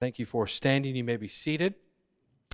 [0.00, 0.96] Thank you for standing.
[0.96, 1.74] You may be seated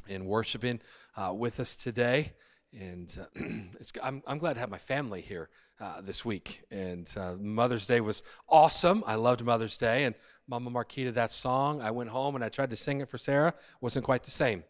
[0.08, 0.81] and worshiping
[1.17, 2.33] uh, with us today.
[2.76, 3.41] And uh,
[4.03, 5.48] I'm, I'm, glad to have my family here
[5.80, 6.62] uh, this week.
[6.72, 9.04] And uh, Mother's Day was awesome.
[9.06, 10.03] I loved Mother's Day.
[10.03, 10.17] And
[10.48, 13.54] Mama Marquita, that song, I went home and I tried to sing it for Sarah.
[13.81, 14.65] wasn't quite the same.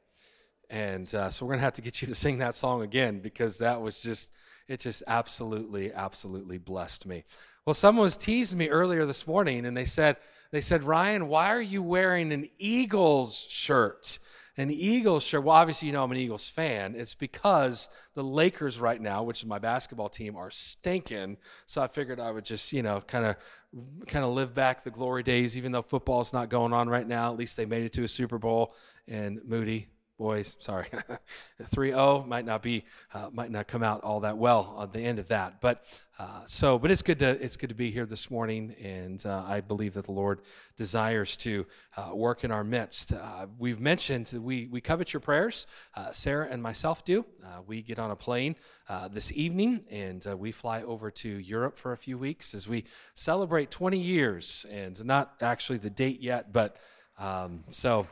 [0.69, 3.21] And uh, so we're going to have to get you to sing that song again
[3.21, 4.35] because that was just,
[4.69, 7.25] it just absolutely, absolutely blessed me.
[7.65, 10.17] Well, someone was teasing me earlier this morning and they said,
[10.51, 14.19] they said, Ryan, why are you wearing an Eagles shirt?
[14.57, 15.45] An Eagles shirt.
[15.45, 16.95] Well, obviously, you know I'm an Eagles fan.
[16.95, 21.37] It's because the Lakers right now, which is my basketball team, are stinking.
[21.67, 23.37] So I figured I would just, you know, kind of
[24.07, 27.31] kind of live back the glory days, even though football's not going on right now.
[27.31, 28.75] At least they made it to a Super Bowl.
[29.07, 29.89] And Moody,
[30.19, 30.87] boys, sorry,
[31.63, 35.19] 3-0 might not be, uh, might not come out all that well on the end
[35.19, 35.61] of that.
[35.61, 39.25] But uh, so, but it's good to it's good to be here this morning, and
[39.27, 40.41] uh, I believe that the Lord
[40.77, 43.13] desires to uh, work in our midst.
[43.13, 45.67] Uh, we've mentioned we we covet your prayers.
[45.95, 47.27] Uh, Sarah and myself do.
[47.67, 48.57] we get on a plane
[49.13, 53.71] this evening, and we fly over to Europe for a few weeks as we celebrate
[53.71, 56.79] 20 years, and not actually the date yet, but
[57.19, 58.07] um, so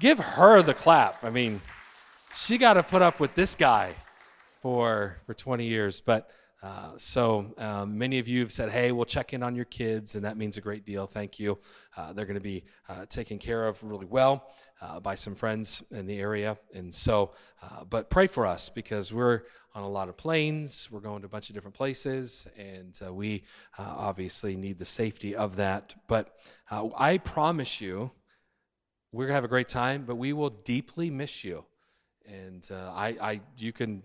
[0.00, 1.24] give her the clap.
[1.24, 1.60] I mean,
[2.34, 3.94] she got to put up with this guy
[4.60, 6.00] for for 20 years.
[6.00, 6.30] But
[6.62, 10.16] uh, so um, many of you have said, "Hey, we'll check in on your kids,"
[10.16, 11.06] and that means a great deal.
[11.06, 11.58] Thank you.
[11.96, 14.48] Uh, they're going to be uh, taken care of really well
[14.80, 17.32] uh, by some friends in the area, and so.
[17.62, 19.42] Uh, but pray for us because we're
[19.74, 20.88] on a lot of planes.
[20.90, 23.44] We're going to a bunch of different places, and uh, we
[23.78, 25.94] obviously need the safety of that.
[26.08, 26.34] But
[26.70, 28.10] I promise you
[29.16, 31.64] we're going to have a great time, but we will deeply miss you.
[32.26, 34.02] And uh, I, I, you can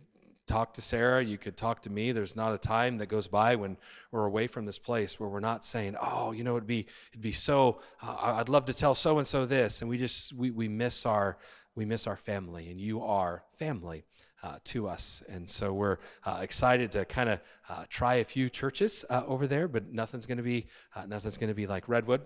[0.47, 2.13] talk to Sarah, you could talk to me.
[2.13, 3.75] There's not a time that goes by when
[4.11, 7.21] we're away from this place where we're not saying, "Oh, you know, it'd be it'd
[7.21, 7.81] be so.
[8.01, 11.05] Uh, I'd love to tell so and so this," and we just we we miss
[11.05, 11.37] our
[11.75, 14.05] we miss our family, and you are family.
[14.43, 15.21] Uh, to us.
[15.29, 19.45] And so we're uh, excited to kind of uh, try a few churches uh, over
[19.45, 20.65] there, but nothing's going to be
[20.95, 22.21] uh, nothing's going to be like Redwood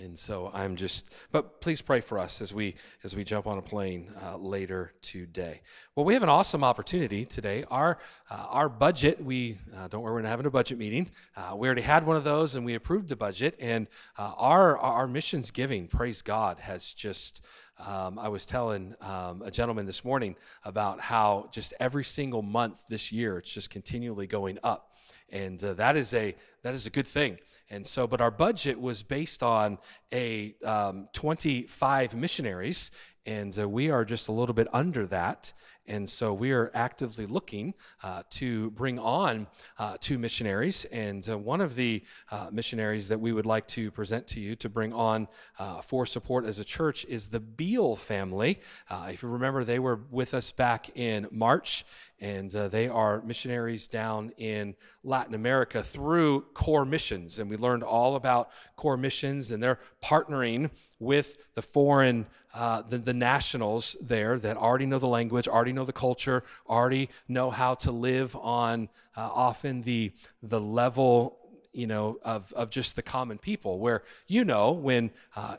[0.00, 3.58] and so i'm just but please pray for us as we as we jump on
[3.58, 5.62] a plane uh, later today.
[5.94, 7.64] Well we have an awesome opportunity today.
[7.70, 7.98] Our
[8.30, 11.10] uh, our budget we uh, don't worry we're not having a budget meeting.
[11.36, 13.86] Uh, we already had one of those and we approved the budget and
[14.18, 17.44] uh, our our missions giving praise god has just
[17.86, 22.86] um, I was telling um, a gentleman this morning about how just every single month
[22.88, 24.94] this year it's just continually going up,
[25.30, 27.38] and uh, that is a that is a good thing.
[27.70, 29.78] And so, but our budget was based on
[30.12, 32.90] a um, 25 missionaries,
[33.26, 35.52] and uh, we are just a little bit under that.
[35.88, 39.46] And so we are actively looking uh, to bring on
[39.78, 40.84] uh, two missionaries.
[40.86, 44.54] And uh, one of the uh, missionaries that we would like to present to you
[44.56, 45.28] to bring on
[45.58, 48.60] uh, for support as a church is the Beal family.
[49.08, 51.84] If you remember, they were with us back in March
[52.20, 54.74] and uh, they are missionaries down in
[55.04, 57.38] Latin America through Core Missions.
[57.38, 62.98] And we learned all about Core Missions, and they're partnering with the foreign, uh, the,
[62.98, 67.74] the nationals there that already know the language, already know the culture, already know how
[67.74, 70.12] to live on uh, often the,
[70.42, 71.36] the level
[71.72, 75.56] you know, of, of just the common people, where, you know, when uh,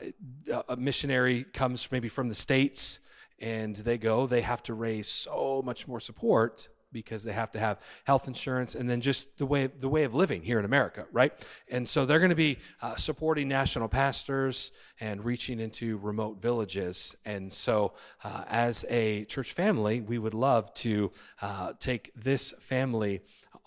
[0.68, 3.00] a missionary comes maybe from the States
[3.38, 7.58] and they go, they have to raise so much more support because they have to
[7.58, 11.06] have health insurance and then just the way the way of living here in America,
[11.12, 11.32] right?
[11.70, 17.14] And so they're going to be uh, supporting national pastors and reaching into remote villages.
[17.24, 21.10] And so, uh, as a church family, we would love to
[21.42, 23.20] uh, take this family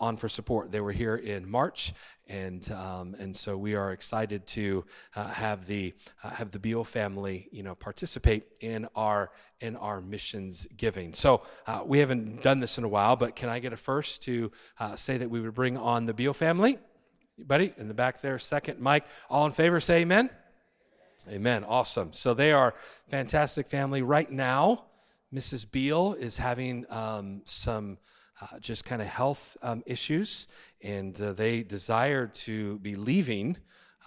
[0.04, 0.70] on for support.
[0.70, 1.94] They were here in March,
[2.28, 4.84] and um, and so we are excited to
[5.16, 10.02] uh, have the uh, have the Beal family, you know, participate in our in our
[10.02, 11.14] missions giving.
[11.14, 14.22] So uh, we haven't done this in a while, but can I get a first
[14.24, 16.78] to uh, say that we would bring on the Beal family?
[17.38, 19.06] Buddy in the back there, second, Mike.
[19.30, 20.28] All in favor, say Amen.
[21.30, 21.64] Amen.
[21.64, 22.12] Awesome.
[22.12, 22.74] So they are
[23.08, 24.84] fantastic family right now.
[25.32, 25.68] Mrs.
[25.68, 27.96] Beal is having um, some
[28.40, 30.48] uh, just kind of health um, issues,
[30.82, 33.56] and uh, they desire to be leaving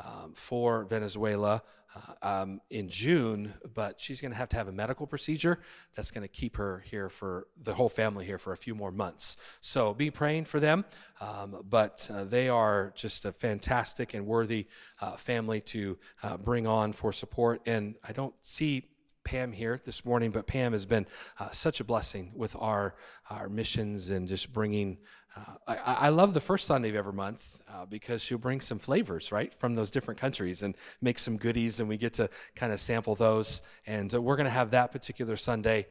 [0.04, 1.64] um, for Venezuela
[1.96, 5.60] uh, um, in June, but she's going to have to have a medical procedure
[5.96, 8.92] that's going to keep her here for the whole family here for a few more
[8.92, 9.38] months.
[9.62, 10.86] So be praying for them.
[11.20, 14.68] Um, but uh, they are just a fantastic and worthy
[15.02, 17.62] uh, family to uh, bring on for support.
[17.66, 18.84] And I don't see
[19.28, 21.06] Pam here this morning, but Pam has been
[21.38, 22.96] uh, such a blessing with our,
[23.30, 25.00] our missions and just bringing.
[25.36, 28.80] Uh, I, I, love the first Sunday of every month uh, because she'll bring some
[28.80, 32.72] flavors, right, from those different countries and make some goodies, and we get to kind
[32.72, 33.62] of sample those.
[33.86, 35.88] And we're going to have that particular Sunday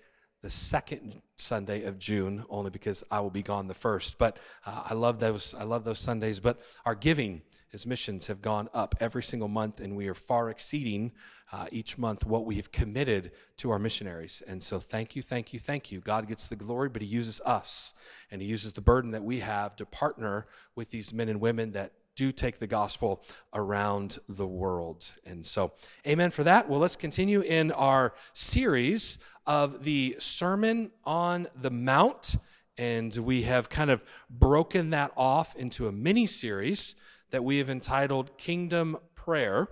[0.47, 4.17] the second Sunday of June, only because I will be gone the first.
[4.17, 5.57] But uh, I love those.
[5.57, 6.39] I love those Sundays.
[6.39, 10.49] But our giving as missions have gone up every single month, and we are far
[10.49, 11.11] exceeding
[11.51, 14.41] uh, each month what we have committed to our missionaries.
[14.47, 15.99] And so, thank you, thank you, thank you.
[15.99, 17.93] God gets the glory, but He uses us,
[18.31, 20.47] and He uses the burden that we have to partner
[20.77, 23.23] with these men and women that do take the gospel
[23.55, 25.13] around the world.
[25.25, 25.73] And so,
[26.07, 26.69] amen for that.
[26.69, 32.37] Well, let's continue in our series of the Sermon on the Mount.
[32.79, 36.97] And we have kind of broken that off into a mini series
[37.31, 39.69] that we have entitled Kingdom Prayer.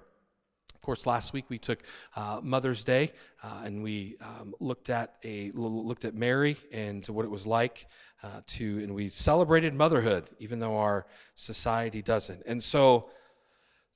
[0.84, 1.82] Course, last week we took
[2.14, 7.24] uh, Mother's Day uh, and we um, looked at a looked at Mary and what
[7.24, 7.86] it was like
[8.22, 12.42] uh, to, and we celebrated motherhood, even though our society doesn't.
[12.44, 13.08] And so,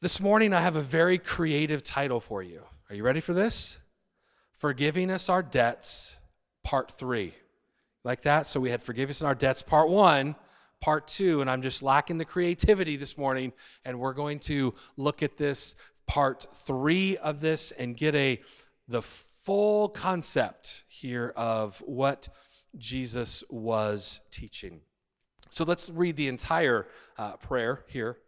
[0.01, 2.63] this morning I have a very creative title for you.
[2.89, 3.81] Are you ready for this?
[4.55, 6.19] Forgiving us our debts,
[6.65, 7.35] part three.
[8.03, 8.47] Like that?
[8.47, 10.37] So we had forgive us our debts, part one,
[10.81, 13.53] part two, and I'm just lacking the creativity this morning,
[13.85, 15.77] and we're going to look at this
[16.09, 18.41] part three of this and get a
[18.89, 22.29] the full concept here of what
[22.77, 24.81] Jesus was teaching.
[25.51, 26.87] So let's read the entire
[27.19, 28.19] uh, prayer here,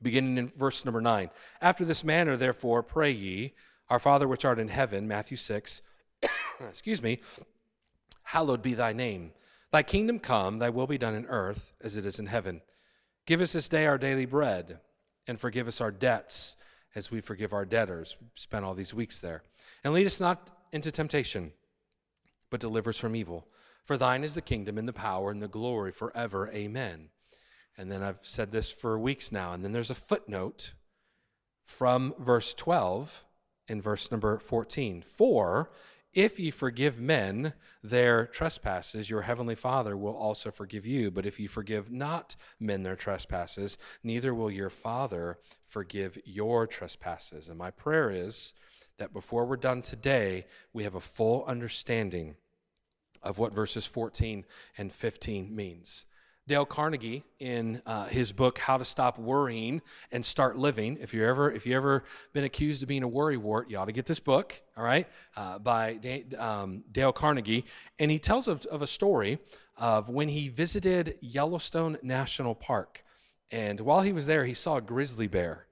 [0.00, 1.30] beginning in verse number nine.
[1.60, 3.52] After this manner, therefore, pray ye.
[3.88, 5.82] Our Father which art in heaven, Matthew 6,
[6.60, 7.20] excuse me,
[8.22, 9.32] hallowed be thy name.
[9.72, 12.60] Thy kingdom come, thy will be done in earth as it is in heaven.
[13.26, 14.78] Give us this day our daily bread,
[15.26, 16.56] and forgive us our debts
[16.94, 18.16] as we forgive our debtors.
[18.20, 19.42] We spent all these weeks there.
[19.84, 21.52] And lead us not into temptation,
[22.50, 23.46] but deliver us from evil.
[23.84, 26.50] For thine is the kingdom and the power and the glory forever.
[26.52, 27.08] Amen.
[27.76, 29.52] And then I've said this for weeks now.
[29.52, 30.74] And then there's a footnote
[31.64, 33.24] from verse 12
[33.68, 35.02] in verse number 14.
[35.02, 35.70] For
[36.12, 37.52] if ye forgive men
[37.82, 41.10] their trespasses, your heavenly Father will also forgive you.
[41.10, 47.48] But if ye forgive not men their trespasses, neither will your Father forgive your trespasses.
[47.48, 48.54] And my prayer is
[48.98, 52.36] that before we're done today, we have a full understanding
[53.22, 54.44] of what verses 14
[54.78, 56.06] and 15 means.
[56.50, 60.98] Dale Carnegie in uh, his book How to Stop Worrying and Start Living.
[61.00, 62.02] If you ever if you ever
[62.32, 64.60] been accused of being a worrywart, you ought to get this book.
[64.76, 65.06] All right,
[65.36, 66.00] uh, by
[66.36, 67.64] um, Dale Carnegie,
[68.00, 69.38] and he tells of, of a story
[69.76, 73.04] of when he visited Yellowstone National Park,
[73.52, 75.66] and while he was there, he saw a grizzly bear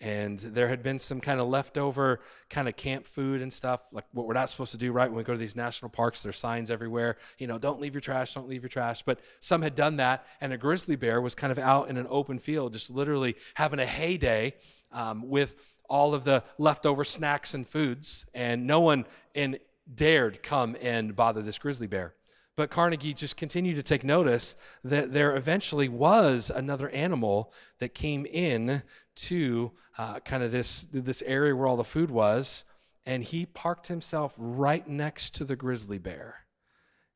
[0.00, 4.04] and there had been some kind of leftover kind of camp food and stuff like
[4.12, 6.38] what we're not supposed to do right when we go to these national parks there's
[6.38, 9.74] signs everywhere you know don't leave your trash don't leave your trash but some had
[9.74, 12.90] done that and a grizzly bear was kind of out in an open field just
[12.90, 14.54] literally having a heyday
[14.92, 19.04] um, with all of the leftover snacks and foods and no one
[19.34, 19.58] in
[19.92, 22.14] dared come and bother this grizzly bear
[22.56, 28.26] but Carnegie just continued to take notice that there eventually was another animal that came
[28.26, 28.82] in
[29.16, 32.64] to uh, kind of this, this area where all the food was,
[33.06, 36.46] and he parked himself right next to the grizzly bear.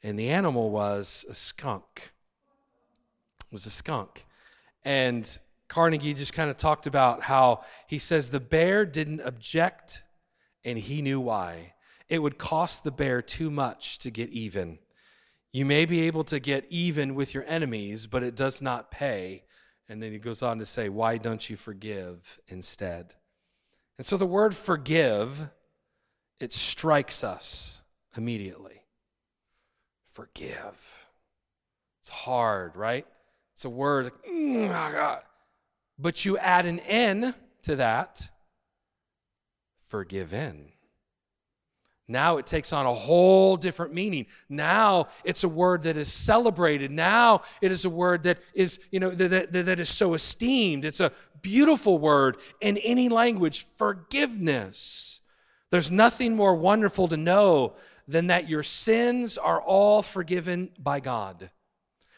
[0.02, 2.12] And the animal was a skunk.
[3.46, 4.24] It was a skunk.
[4.84, 5.38] And
[5.68, 10.04] Carnegie just kind of talked about how he says the bear didn't object
[10.64, 11.74] and he knew why.
[12.08, 14.78] It would cost the bear too much to get even.
[15.54, 19.44] You may be able to get even with your enemies, but it does not pay.
[19.88, 23.14] And then he goes on to say, Why don't you forgive instead?
[23.96, 25.52] And so the word forgive,
[26.40, 27.84] it strikes us
[28.16, 28.82] immediately.
[30.06, 31.06] Forgive.
[32.00, 33.06] It's hard, right?
[33.52, 35.18] It's a word, mm,
[35.96, 37.32] but you add an N
[37.62, 38.28] to that,
[39.86, 40.73] forgiven.
[42.06, 44.26] Now it takes on a whole different meaning.
[44.48, 46.90] Now it's a word that is celebrated.
[46.90, 50.84] Now it is a word that is, you know, that, that, that is so esteemed.
[50.84, 55.22] It's a beautiful word in any language forgiveness.
[55.70, 57.74] There's nothing more wonderful to know
[58.06, 61.50] than that your sins are all forgiven by God.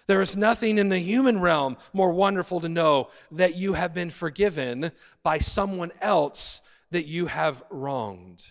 [0.08, 4.10] There is nothing in the human realm more wonderful to know that you have been
[4.10, 4.90] forgiven
[5.22, 8.50] by someone else that you have wronged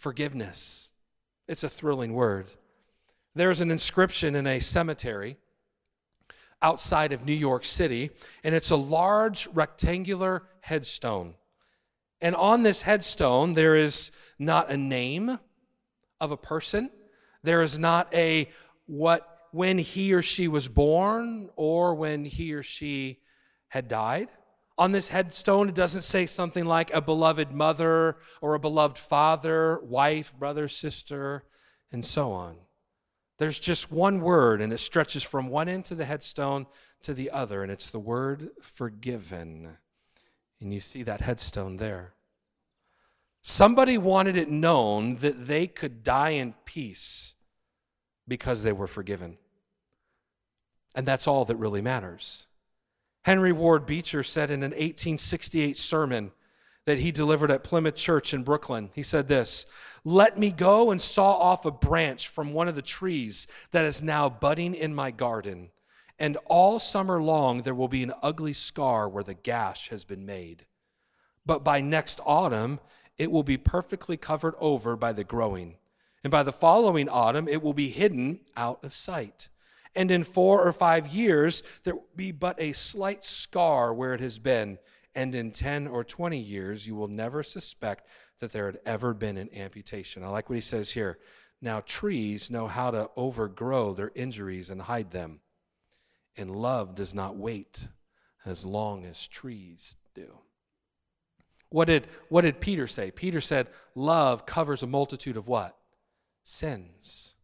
[0.00, 0.92] forgiveness.
[1.46, 2.46] It's a thrilling word.
[3.34, 5.36] There's an inscription in a cemetery
[6.62, 8.10] outside of New York City,
[8.42, 11.34] and it's a large rectangular headstone.
[12.20, 15.38] And on this headstone, there is not a name,
[16.20, 16.90] of a person.
[17.42, 18.50] There is not a
[18.86, 23.20] what when he or she was born or when he or she
[23.68, 24.28] had died.
[24.80, 29.78] On this headstone, it doesn't say something like a beloved mother or a beloved father,
[29.82, 31.44] wife, brother, sister,
[31.92, 32.56] and so on.
[33.36, 36.64] There's just one word, and it stretches from one end to the headstone
[37.02, 39.76] to the other, and it's the word forgiven.
[40.62, 42.14] And you see that headstone there.
[43.42, 47.34] Somebody wanted it known that they could die in peace
[48.26, 49.36] because they were forgiven.
[50.94, 52.46] And that's all that really matters.
[53.30, 56.32] Henry Ward Beecher said in an 1868 sermon
[56.84, 59.66] that he delivered at Plymouth Church in Brooklyn, he said this
[60.02, 64.02] Let me go and saw off a branch from one of the trees that is
[64.02, 65.70] now budding in my garden,
[66.18, 70.26] and all summer long there will be an ugly scar where the gash has been
[70.26, 70.66] made.
[71.46, 72.80] But by next autumn,
[73.16, 75.76] it will be perfectly covered over by the growing.
[76.24, 79.49] And by the following autumn, it will be hidden out of sight.
[79.94, 84.20] And in four or five years, there will be but a slight scar where it
[84.20, 84.78] has been.
[85.14, 88.06] And in 10 or 20 years, you will never suspect
[88.38, 90.22] that there had ever been an amputation.
[90.22, 91.18] I like what he says here.
[91.60, 95.40] Now, trees know how to overgrow their injuries and hide them.
[96.36, 97.88] And love does not wait
[98.46, 100.38] as long as trees do.
[101.68, 103.10] What did, what did Peter say?
[103.10, 105.76] Peter said, Love covers a multitude of what?
[106.42, 107.34] Sins.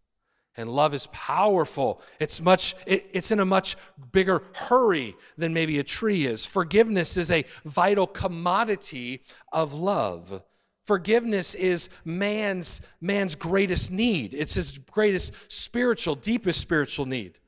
[0.57, 2.01] And love is powerful.
[2.19, 3.77] It's much it, it's in a much
[4.13, 6.47] bigger hurry than maybe a tree is.
[6.47, 9.23] Forgiveness is a vital commodity
[9.53, 10.43] of love.
[10.85, 14.33] Forgiveness is man's man's greatest need.
[14.33, 17.39] It's his greatest spiritual, deepest spiritual need.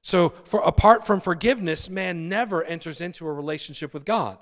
[0.00, 4.38] So for apart from forgiveness, man never enters into a relationship with God.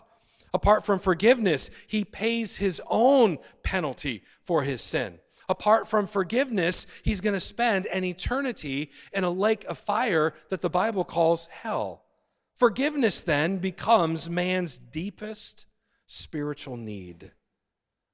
[0.53, 5.19] Apart from forgiveness, he pays his own penalty for his sin.
[5.53, 10.63] Apart from forgiveness, he's going to spend an eternity in a lake of fire that
[10.63, 12.05] the Bible calls hell.
[12.55, 15.67] Forgiveness then becomes man's deepest
[16.07, 17.33] spiritual need.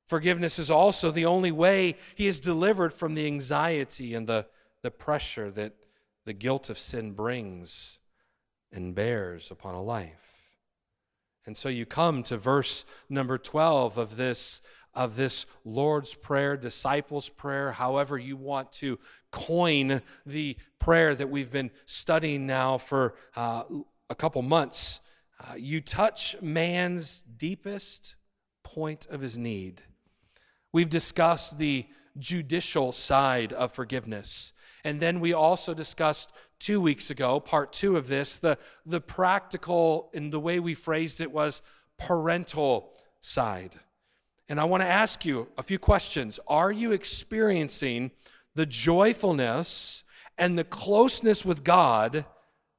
[0.09, 4.49] Forgiveness is also the only way he is delivered from the anxiety and the,
[4.83, 5.75] the pressure that
[6.25, 8.01] the guilt of sin brings
[8.73, 10.55] and bears upon a life.
[11.47, 14.61] And so you come to verse number 12 of this
[14.95, 18.99] of this Lord's Prayer, disciples' prayer, however you want to
[19.31, 23.63] coin the prayer that we've been studying now for uh,
[24.11, 25.01] a couple months.
[25.41, 28.17] Uh, you touch man's deepest
[28.65, 29.83] point of his need.
[30.73, 34.53] We've discussed the judicial side of forgiveness.
[34.85, 40.11] And then we also discussed two weeks ago, part two of this, the, the practical,
[40.13, 41.63] and the way we phrased it was
[41.99, 43.77] parental side.
[44.49, 46.41] And I want to ask you a few questions.
[46.49, 48.11] Are you experiencing
[48.55, 50.05] the joyfulness
[50.39, 52.25] and the closeness with God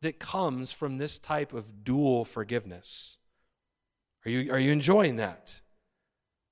[0.02, 3.20] that comes from this type of dual forgiveness?
[4.26, 5.62] Are you, are you enjoying that?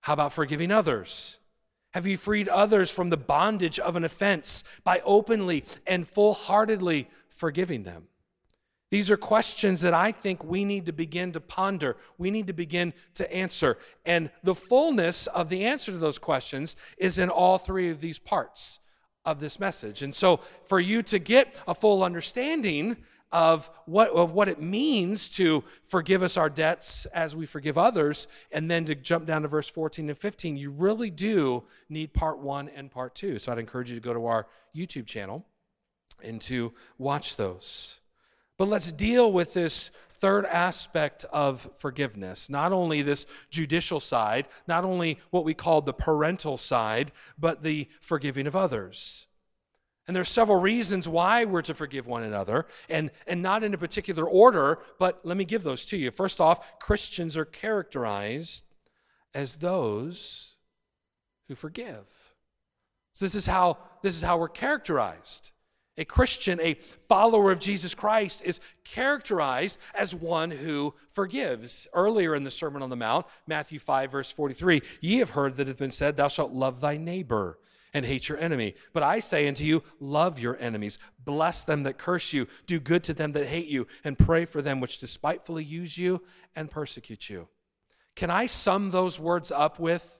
[0.01, 1.39] How about forgiving others?
[1.93, 7.09] Have you freed others from the bondage of an offense by openly and full heartedly
[7.29, 8.07] forgiving them?
[8.89, 11.97] These are questions that I think we need to begin to ponder.
[12.17, 13.77] We need to begin to answer.
[14.05, 18.19] And the fullness of the answer to those questions is in all three of these
[18.19, 18.79] parts
[19.25, 20.01] of this message.
[20.01, 22.95] And so, for you to get a full understanding
[23.31, 28.29] of what, of what it means to forgive us our debts as we forgive others,
[28.53, 32.39] and then to jump down to verse 14 and 15, you really do need part
[32.39, 33.37] one and part two.
[33.37, 35.45] So I'd encourage you to go to our YouTube channel
[36.23, 37.99] and to watch those.
[38.57, 42.49] But let's deal with this third aspect of forgiveness.
[42.49, 47.87] Not only this judicial side, not only what we call the parental side, but the
[48.01, 49.27] forgiving of others.
[50.07, 53.77] And there's several reasons why we're to forgive one another, and, and not in a
[53.77, 56.11] particular order, but let me give those to you.
[56.11, 58.63] First off, Christians are characterized
[59.33, 60.55] as those
[61.47, 62.33] who forgive.
[63.11, 65.51] So this is how this is how we're characterized.
[65.97, 71.87] A Christian, a follower of Jesus Christ, is characterized as one who forgives.
[71.93, 75.63] Earlier in the Sermon on the Mount, Matthew 5, verse 43, ye have heard that
[75.63, 77.57] it has been said, Thou shalt love thy neighbor
[77.93, 78.75] and hate your enemy.
[78.93, 83.03] But I say unto you, love your enemies, bless them that curse you, do good
[83.05, 86.21] to them that hate you, and pray for them which despitefully use you
[86.55, 87.47] and persecute you.
[88.15, 90.19] Can I sum those words up with,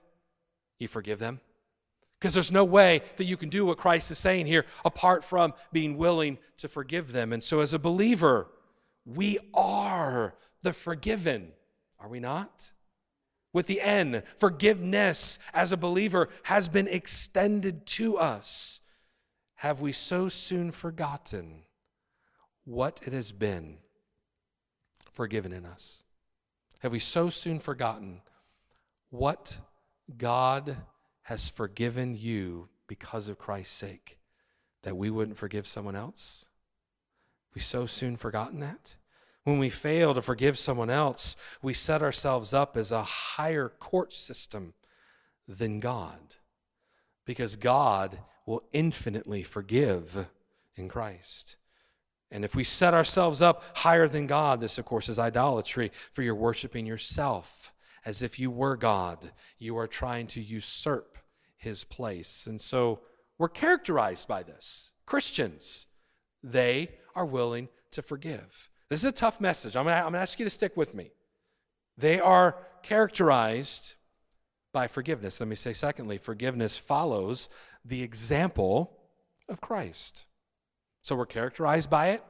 [0.78, 1.40] you forgive them?
[2.18, 5.54] Because there's no way that you can do what Christ is saying here apart from
[5.72, 7.32] being willing to forgive them.
[7.32, 8.48] And so, as a believer,
[9.04, 11.52] we are the forgiven,
[12.00, 12.72] are we not?
[13.52, 14.22] with the N.
[14.36, 18.80] Forgiveness as a believer has been extended to us.
[19.56, 21.62] Have we so soon forgotten
[22.64, 23.78] what it has been
[25.10, 26.04] forgiven in us?
[26.80, 28.20] Have we so soon forgotten
[29.10, 29.58] what
[30.16, 30.76] God
[31.28, 34.16] has forgiven you because of Christ's sake
[34.82, 36.48] that we wouldn't forgive someone else?
[37.54, 38.96] We so soon forgotten that?
[39.44, 44.14] When we fail to forgive someone else, we set ourselves up as a higher court
[44.14, 44.72] system
[45.46, 46.36] than God
[47.26, 50.30] because God will infinitely forgive
[50.76, 51.58] in Christ.
[52.30, 56.22] And if we set ourselves up higher than God, this, of course, is idolatry, for
[56.22, 57.74] you're worshiping yourself
[58.06, 59.32] as if you were God.
[59.58, 61.17] You are trying to usurp
[61.58, 62.46] his place.
[62.46, 63.00] And so
[63.36, 64.94] we're characterized by this.
[65.06, 65.86] Christians,
[66.42, 68.70] they are willing to forgive.
[68.88, 69.76] This is a tough message.
[69.76, 71.10] I'm going to ask you to stick with me.
[71.96, 73.94] They are characterized
[74.72, 75.40] by forgiveness.
[75.40, 77.48] Let me say, secondly, forgiveness follows
[77.84, 78.96] the example
[79.48, 80.26] of Christ.
[81.02, 82.22] So we're characterized by it,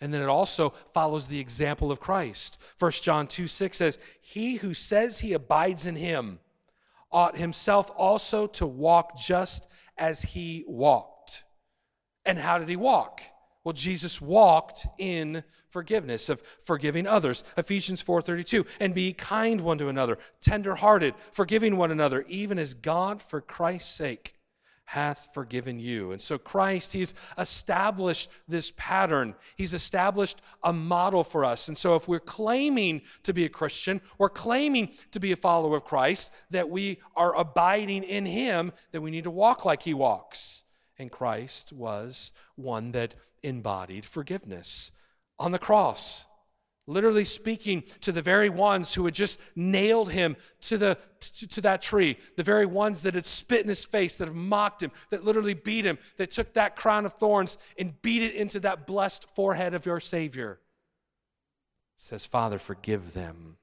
[0.00, 2.60] and then it also follows the example of Christ.
[2.78, 6.38] 1 John 2 6 says, He who says he abides in him
[7.10, 11.44] ought himself also to walk just as he walked.
[12.24, 13.22] And how did he walk?
[13.64, 17.44] Well, Jesus walked in forgiveness of forgiving others.
[17.56, 23.22] Ephesians 4:32, and be kind one to another, tenderhearted, forgiving one another, even as God
[23.22, 24.37] for Christ's sake
[24.88, 26.12] hath forgiven you.
[26.12, 29.34] And so Christ, he's established this pattern.
[29.54, 31.68] He's established a model for us.
[31.68, 35.76] And so if we're claiming to be a Christian, we're claiming to be a follower
[35.76, 39.92] of Christ, that we are abiding in him, that we need to walk like he
[39.92, 40.64] walks.
[40.98, 44.90] And Christ was one that embodied forgiveness
[45.38, 46.24] on the cross,
[46.88, 51.60] literally speaking to the very ones who had just nailed him to, the, to, to,
[51.60, 54.90] that tree, the very ones that had spit in his face, that have mocked him,
[55.10, 58.86] that literally beat him, that took that crown of thorns and beat it into that
[58.86, 60.58] blessed forehead of your Savior.
[61.96, 63.58] Says, Father, forgive them.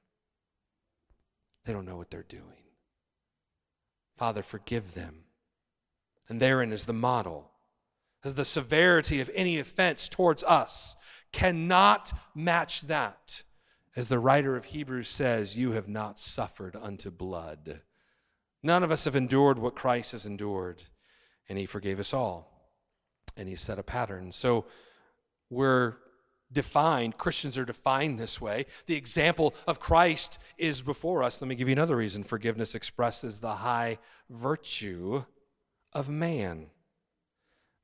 [1.66, 2.44] They don't know what they're doing.
[4.16, 5.24] Father, forgive them.
[6.30, 7.52] And therein is the model
[8.24, 10.96] as the severity of any offense towards us
[11.36, 13.44] cannot match that.
[13.94, 17.82] As the writer of Hebrews says, you have not suffered unto blood.
[18.64, 20.84] None of us have endured what Christ has endured,
[21.50, 22.72] and he forgave us all.
[23.36, 24.32] And he set a pattern.
[24.32, 24.66] So
[25.50, 25.98] we're
[26.54, 28.66] defined, Christians are defined this way.
[28.86, 31.42] The example of Christ is before us.
[31.42, 33.98] Let me give you another reason forgiveness expresses the high
[34.30, 35.26] virtue
[35.92, 36.68] of man.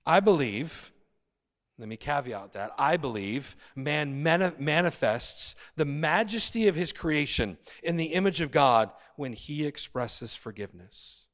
[0.05, 0.93] I believe,
[1.77, 7.97] let me caveat that, I believe man mani- manifests the majesty of his creation in
[7.97, 11.29] the image of God when he expresses forgiveness.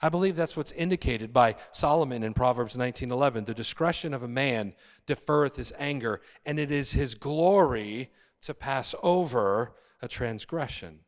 [0.00, 3.44] I believe that's what's indicated by Solomon in Proverbs 19:11.
[3.44, 4.74] The discretion of a man
[5.06, 11.04] deferreth his anger, and it is his glory to pass over a transgression.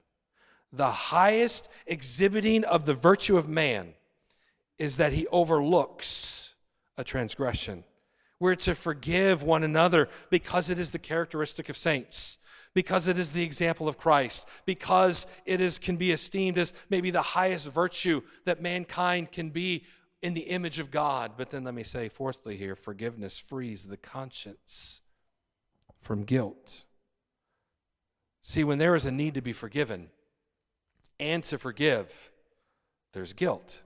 [0.73, 3.95] The highest exhibiting of the virtue of man
[4.79, 6.55] is that he overlooks
[6.97, 7.85] a transgression.
[8.41, 12.39] We're to forgive one another because it is the characteristic of saints,
[12.75, 17.11] because it is the example of Christ, because it is, can be esteemed as maybe
[17.11, 19.85] the highest virtue that mankind can be
[20.21, 21.33] in the image of God.
[21.37, 25.03] But then let me say, fourthly, here, forgiveness frees the conscience
[25.99, 26.85] from guilt.
[28.41, 30.11] See, when there is a need to be forgiven
[31.21, 32.31] and to forgive,
[33.13, 33.85] there's guilt.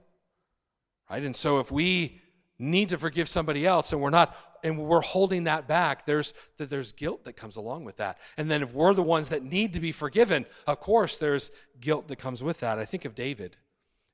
[1.09, 1.23] Right?
[1.23, 2.21] And so if we
[2.59, 6.69] need to forgive somebody else and we're not and we're holding that back there's that
[6.69, 8.17] there's guilt that comes along with that.
[8.37, 12.09] And then if we're the ones that need to be forgiven of course there's guilt
[12.09, 12.77] that comes with that.
[12.77, 13.55] I think of david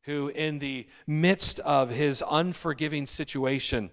[0.03, 3.89] who in the midst of his unforgiving situation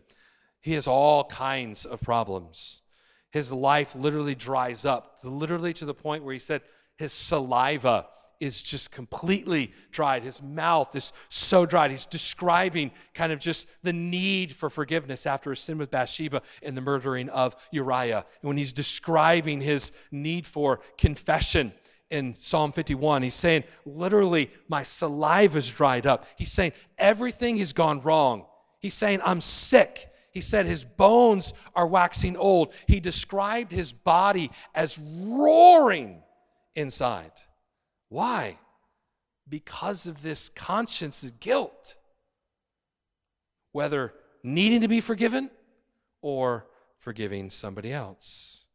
[0.61, 2.83] he has all kinds of problems.
[3.31, 6.61] His life literally dries up literally to the point where he said
[6.99, 8.07] his saliva
[8.43, 10.25] is just completely dried.
[10.25, 11.93] His mouth is so dried.
[11.93, 16.77] He's describing kind of just the need for forgiveness after his sin with Bathsheba and
[16.77, 18.25] the murdering of Uriah.
[18.41, 21.73] And when he's describing his need for confession,
[22.11, 23.23] in Psalm 51.
[23.23, 26.27] He's saying, literally, my saliva's dried up.
[26.37, 28.45] He's saying, everything has gone wrong.
[28.81, 30.11] He's saying, I'm sick.
[30.31, 32.75] He said, his bones are waxing old.
[32.87, 36.23] He described his body as roaring
[36.75, 37.33] inside.
[38.13, 38.59] Why?
[39.49, 41.97] Because of this conscience of guilt,
[43.73, 45.51] whether needing to be forgiven
[46.21, 46.67] or
[46.99, 48.67] forgiving somebody else.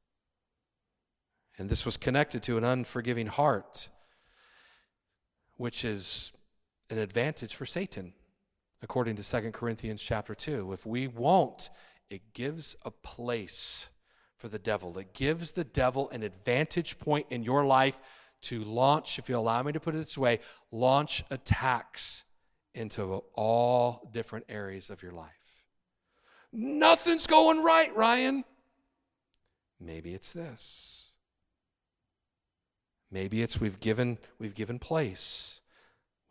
[1.59, 3.89] And this was connected to an unforgiving heart.
[5.57, 6.31] which is
[6.89, 8.13] an advantage for Satan,
[8.81, 10.71] according to 2 Corinthians chapter 2.
[10.71, 11.69] If we won't,
[12.09, 13.89] it gives a place
[14.37, 14.97] for the devil.
[14.97, 17.99] It gives the devil an advantage point in your life
[18.43, 20.39] to launch, if you allow me to put it this way,
[20.71, 22.25] launch attacks
[22.73, 25.65] into all different areas of your life.
[26.53, 28.43] Nothing's going right, Ryan.
[29.79, 31.11] Maybe it's this.
[33.11, 35.61] Maybe it's we've given we've given place.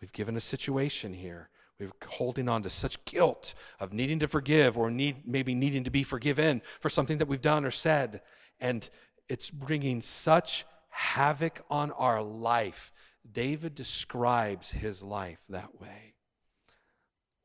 [0.00, 1.48] We've given a situation here.
[1.78, 5.90] We're holding on to such guilt of needing to forgive or need maybe needing to
[5.90, 8.22] be forgiven for something that we've done or said
[8.60, 8.88] and
[9.28, 10.64] it's bringing such
[10.96, 12.90] havoc on our life.
[13.30, 16.14] David describes his life that way.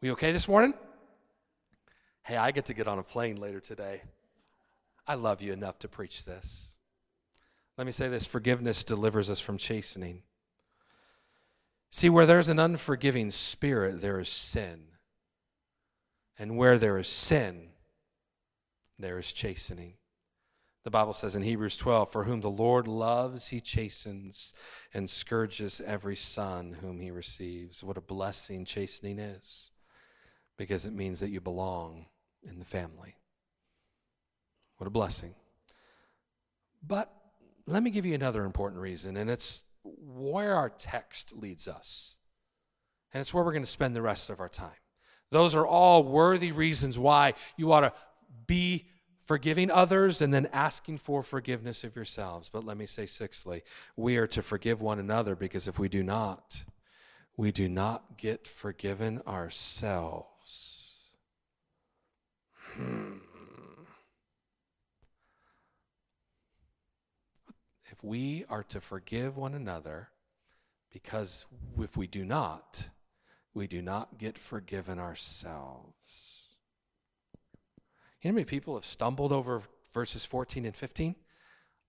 [0.02, 0.74] We okay this morning?
[2.24, 4.04] Hey, I get to get on a plane later today.
[5.06, 6.80] I love you enough to preach this.
[7.78, 10.24] Let me say this forgiveness delivers us from chastening.
[11.90, 14.84] See, where there's an unforgiving spirit, there is sin.
[16.40, 17.72] And where there is sin,
[18.98, 19.96] there is chastening.
[20.84, 24.54] The Bible says in Hebrews 12, For whom the Lord loves, he chastens
[24.94, 27.84] and scourges every son whom he receives.
[27.84, 29.72] What a blessing chastening is,
[30.58, 32.08] because it means that you belong
[32.44, 33.18] in the family.
[34.78, 35.36] What a blessing.
[36.82, 37.14] But
[37.68, 42.18] let me give you another important reason, and it's where our text leads us.
[43.14, 44.72] And it's where we're going to spend the rest of our time.
[45.32, 47.94] Those are all worthy reasons why you ought to
[48.48, 48.88] be
[49.22, 52.50] forgiving others and then asking for forgiveness of yourselves.
[52.50, 53.62] But let me say, sixthly,
[53.96, 56.66] we are to forgive one another because if we do not,
[57.38, 61.12] we do not get forgiven ourselves.
[62.74, 63.18] Hmm.
[67.86, 70.10] If we are to forgive one another,
[70.92, 71.46] because
[71.78, 72.90] if we do not,
[73.54, 76.41] we do not get forgiven ourselves.
[78.22, 79.62] You know how many people have stumbled over
[79.94, 81.16] verses 14 and 15?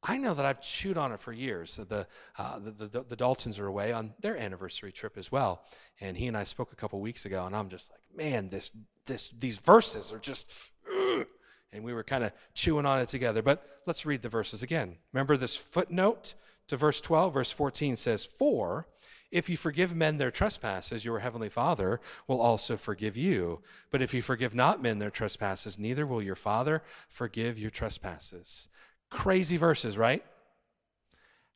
[0.05, 1.77] I know that I've chewed on it for years.
[1.77, 5.63] The, uh, the, the, the, Daltons are away on their anniversary trip as well.
[6.01, 8.75] And he and I spoke a couple weeks ago, and I'm just like, man, this,
[9.07, 11.27] this, these verses are just, ugh
[11.73, 13.43] and we were kind of chewing on it together.
[13.43, 14.99] But let's read the verses again.
[15.13, 16.35] Remember this footnote
[16.69, 17.35] to verse 12?
[17.35, 18.87] Verse 14 says, For
[19.33, 23.63] if you forgive men their trespasses, your heavenly Father will also forgive you.
[23.91, 28.69] But if you forgive not men their trespasses, neither will your Father forgive your trespasses.
[29.11, 30.23] Crazy verses, right?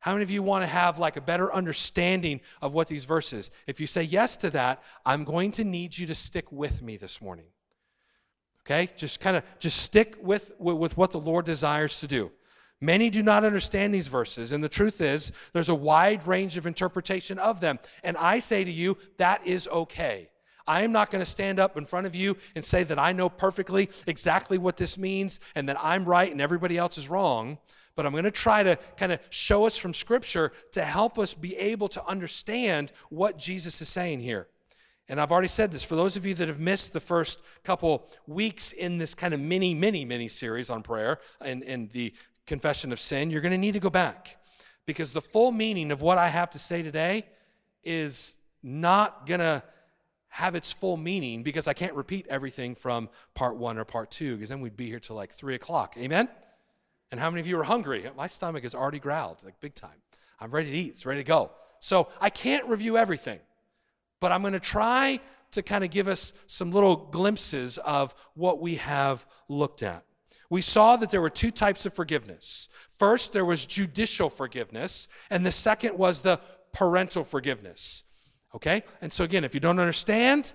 [0.01, 3.51] How many of you want to have like a better understanding of what these verses?
[3.67, 6.97] If you say yes to that, I'm going to need you to stick with me
[6.97, 7.47] this morning.
[8.65, 8.89] Okay?
[8.97, 12.33] Just kind of just stick with, with what the Lord desires to do.
[12.81, 16.67] Many do not understand these verses, and the truth is, there's a wide range of
[16.67, 17.79] interpretation of them.
[18.05, 20.29] And I say to you, that is okay.
[20.67, 23.13] I am not going to stand up in front of you and say that I
[23.13, 27.59] know perfectly exactly what this means and that I'm right and everybody else is wrong.
[27.95, 31.33] But I'm going to try to kind of show us from Scripture to help us
[31.33, 34.49] be able to understand what Jesus is saying here.
[35.09, 38.07] And I've already said this for those of you that have missed the first couple
[38.27, 42.13] weeks in this kind of mini, mini, mini series on prayer and, and the
[42.47, 44.37] confession of sin, you're going to need to go back
[44.87, 47.27] because the full meaning of what I have to say today
[47.83, 49.63] is not going to
[50.29, 54.35] have its full meaning because I can't repeat everything from part one or part two
[54.35, 55.95] because then we'd be here till like three o'clock.
[55.99, 56.29] Amen?
[57.11, 58.05] And how many of you are hungry?
[58.17, 60.03] My stomach is already growled, like big time.
[60.41, 61.53] I'm ready to eat, it's ready to go.
[61.79, 63.39] So I can't review everything.
[64.21, 65.21] But I'm going to try
[65.53, 70.05] to kind of give us some little glimpses of what we have looked at.
[70.51, 72.69] We saw that there were two types of forgiveness.
[72.89, 76.41] First, there was judicial forgiveness, and the second was the
[76.73, 78.05] parental forgiveness.
[78.55, 78.83] Okay?
[79.01, 80.53] And so, again, if you don't understand,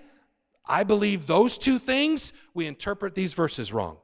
[0.66, 3.98] I believe those two things, we interpret these verses wrong.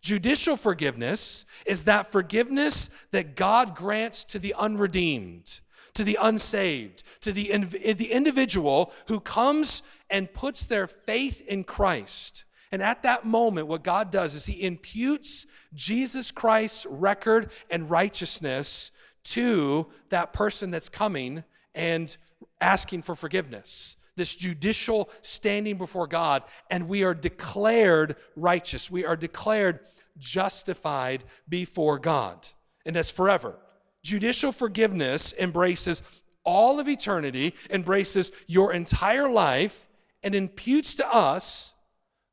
[0.00, 5.60] Judicial forgiveness is that forgiveness that God grants to the unredeemed
[5.98, 7.56] to the unsaved, to the,
[7.94, 12.44] the individual who comes and puts their faith in Christ.
[12.70, 18.90] And at that moment, what God does is He imputes Jesus Christ's record and righteousness
[19.24, 22.16] to that person that's coming and
[22.60, 23.96] asking for forgiveness.
[24.16, 28.90] This judicial standing before God, and we are declared righteous.
[28.90, 29.80] We are declared
[30.18, 32.48] justified before God.
[32.84, 33.58] And that's forever.
[34.02, 39.88] Judicial forgiveness embraces all of eternity, embraces your entire life,
[40.22, 41.74] and imputes to us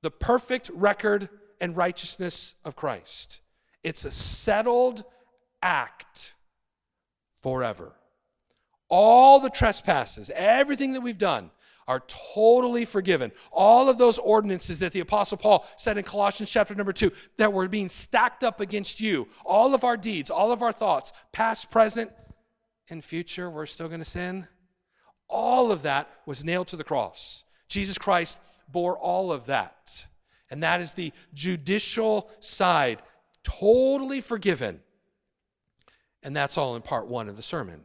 [0.06, 3.42] the perfect record and righteousness of Christ.
[3.84, 5.04] It's a settled
[5.64, 6.36] act
[7.42, 7.96] forever.
[8.88, 11.50] All the trespasses, everything that we've done,
[11.88, 12.04] are
[12.36, 13.32] totally forgiven.
[13.52, 17.52] All of those ordinances that the Apostle Paul said in Colossians chapter number two that
[17.52, 21.72] were being stacked up against you, all of our deeds, all of our thoughts, past,
[21.72, 22.12] present,
[22.92, 24.48] and future, we're still going to sin.
[25.28, 27.44] All of that was nailed to the cross.
[27.68, 28.40] Jesus Christ
[28.72, 30.08] bore all of that.
[30.50, 33.02] And that is the judicial side,
[33.44, 34.82] totally forgiven.
[36.24, 37.82] And that's all in part one of the sermon.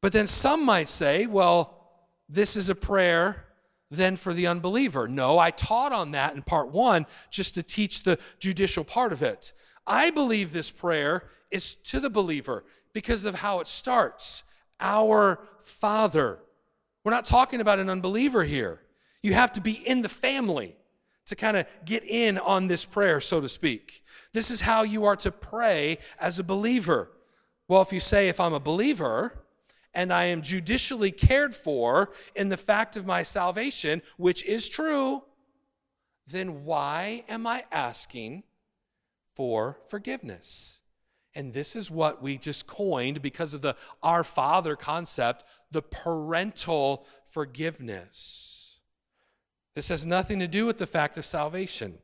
[0.00, 1.76] But then some might say, well,
[2.28, 3.46] this is a prayer
[3.90, 5.08] then for the unbeliever.
[5.08, 9.22] No, I taught on that in part one just to teach the judicial part of
[9.22, 9.52] it.
[9.86, 14.44] I believe this prayer is to the believer because of how it starts
[14.78, 16.38] Our Father.
[17.02, 18.82] We're not talking about an unbeliever here.
[19.22, 20.76] You have to be in the family
[21.26, 24.02] to kind of get in on this prayer, so to speak.
[24.32, 27.10] This is how you are to pray as a believer.
[27.68, 29.44] Well, if you say, if I'm a believer,
[29.94, 35.24] and I am judicially cared for in the fact of my salvation, which is true,
[36.26, 38.44] then why am I asking
[39.34, 40.80] for forgiveness?
[41.34, 47.06] And this is what we just coined because of the Our Father concept the parental
[47.24, 48.49] forgiveness.
[49.74, 51.98] This has nothing to do with the fact of salvation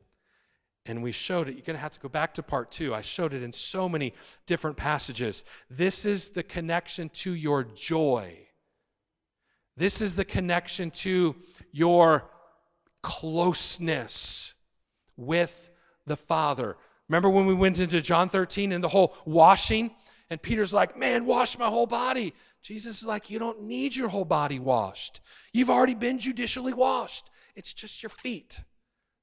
[0.87, 1.53] and we showed it.
[1.53, 2.95] You're going to have to go back to part two.
[2.95, 4.13] I showed it in so many
[4.45, 5.43] different passages.
[5.69, 8.37] This is the connection to your joy.
[9.75, 11.35] This is the connection to
[11.71, 12.29] your
[13.03, 14.55] closeness
[15.15, 15.69] with
[16.05, 16.77] the Father.
[17.09, 19.91] Remember when we went into John 13 and the whole washing?
[20.29, 22.33] And Peter's like, Man, wash my whole body.
[22.61, 25.21] Jesus is like, You don't need your whole body washed.
[25.53, 28.63] You've already been judicially washed, it's just your feet.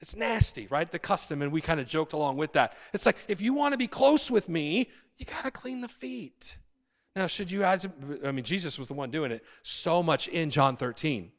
[0.00, 0.90] It's nasty, right?
[0.90, 2.76] The custom, and we kind of joked along with that.
[2.92, 5.88] It's like, if you want to be close with me, you got to clean the
[5.88, 6.58] feet.
[7.16, 7.86] Now, should you guys,
[8.24, 11.30] I mean, Jesus was the one doing it so much in John 13,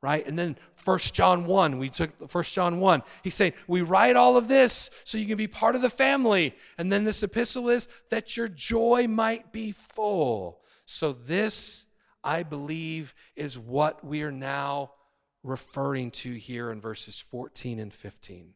[0.00, 0.24] right?
[0.24, 3.02] And then First John 1, we took First John 1.
[3.24, 6.54] He's saying, We write all of this so you can be part of the family.
[6.78, 10.60] And then this epistle is that your joy might be full.
[10.84, 11.86] So, this,
[12.22, 14.92] I believe, is what we are now
[15.42, 18.54] referring to here in verses 14 and 15.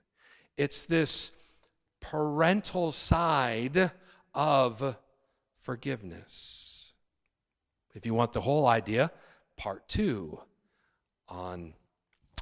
[0.57, 1.33] It's this
[2.01, 3.91] parental side
[4.35, 4.99] of
[5.59, 6.95] forgiveness.
[7.95, 9.11] If you want the whole idea,
[9.57, 10.41] part two
[11.29, 11.75] on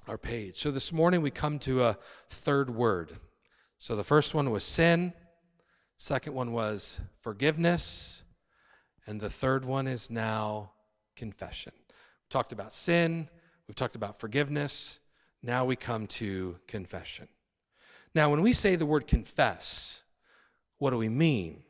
[0.08, 0.56] our page.
[0.56, 1.96] So this morning we come to a
[2.28, 3.12] third word.
[3.78, 5.12] So the first one was sin,
[5.96, 8.24] second one was forgiveness,
[9.06, 10.72] and the third one is now
[11.14, 11.72] confession.
[11.76, 13.28] We talked about sin,
[13.66, 15.00] We've talked about forgiveness.
[15.42, 17.28] Now we come to confession.
[18.14, 20.04] Now, when we say the word confess,
[20.78, 21.62] what do we mean?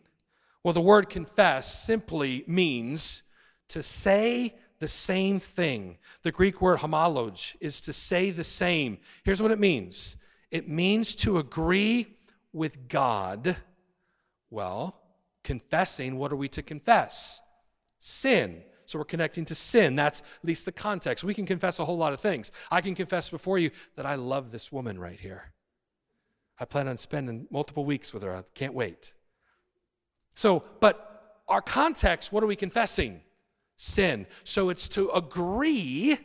[0.64, 3.22] Well, the word confess simply means
[3.68, 5.98] to say the same thing.
[6.22, 8.98] The Greek word homologe is to say the same.
[9.24, 10.16] Here's what it means
[10.50, 12.06] it means to agree
[12.52, 13.56] with God.
[14.50, 15.00] Well,
[15.44, 17.40] confessing, what are we to confess?
[17.98, 18.62] Sin.
[18.92, 19.96] So we're connecting to sin.
[19.96, 21.24] That's at least the context.
[21.24, 22.52] We can confess a whole lot of things.
[22.70, 25.54] I can confess before you that I love this woman right here.
[26.60, 28.36] I plan on spending multiple weeks with her.
[28.36, 29.14] I can't wait.
[30.34, 33.22] So, but our context, what are we confessing?
[33.76, 34.26] Sin.
[34.44, 36.18] So it's to agree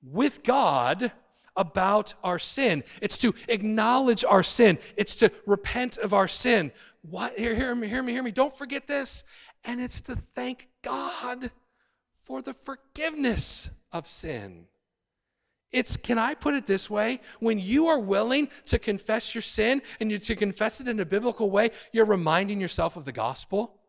[0.00, 1.10] with God
[1.56, 2.84] about our sin.
[3.02, 4.78] It's to acknowledge our sin.
[4.96, 6.70] It's to repent of our sin.
[7.00, 7.36] What?
[7.36, 8.30] Hear, hear me, hear me, hear me.
[8.30, 9.24] Don't forget this.
[9.64, 11.50] And it's to thank God
[12.22, 14.66] for the forgiveness of sin.
[15.72, 17.20] It's, can I put it this way?
[17.40, 21.06] When you are willing to confess your sin and you, to confess it in a
[21.06, 23.80] biblical way, you're reminding yourself of the gospel.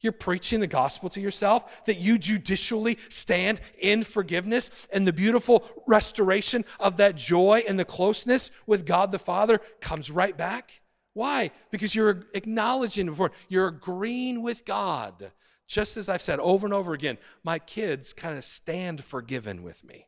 [0.00, 5.64] You're preaching the gospel to yourself that you judicially stand in forgiveness and the beautiful
[5.86, 10.80] restoration of that joy and the closeness with God the Father comes right back.
[11.12, 11.50] Why?
[11.70, 15.32] Because you're acknowledging before, you're agreeing with God
[15.68, 19.84] just as I've said over and over again, my kids kind of stand forgiven with
[19.84, 20.06] me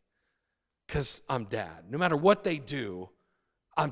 [0.86, 1.84] because I'm dad.
[1.88, 3.10] No matter what they do,
[3.76, 3.90] I'm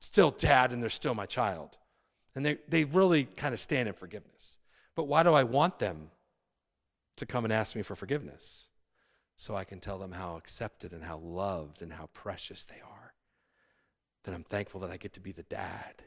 [0.00, 1.76] still dad and they're still my child.
[2.34, 4.58] And they, they really kind of stand in forgiveness.
[4.96, 6.10] But why do I want them
[7.16, 8.70] to come and ask me for forgiveness?
[9.36, 13.14] So I can tell them how accepted and how loved and how precious they are.
[14.24, 16.02] That I'm thankful that I get to be the dad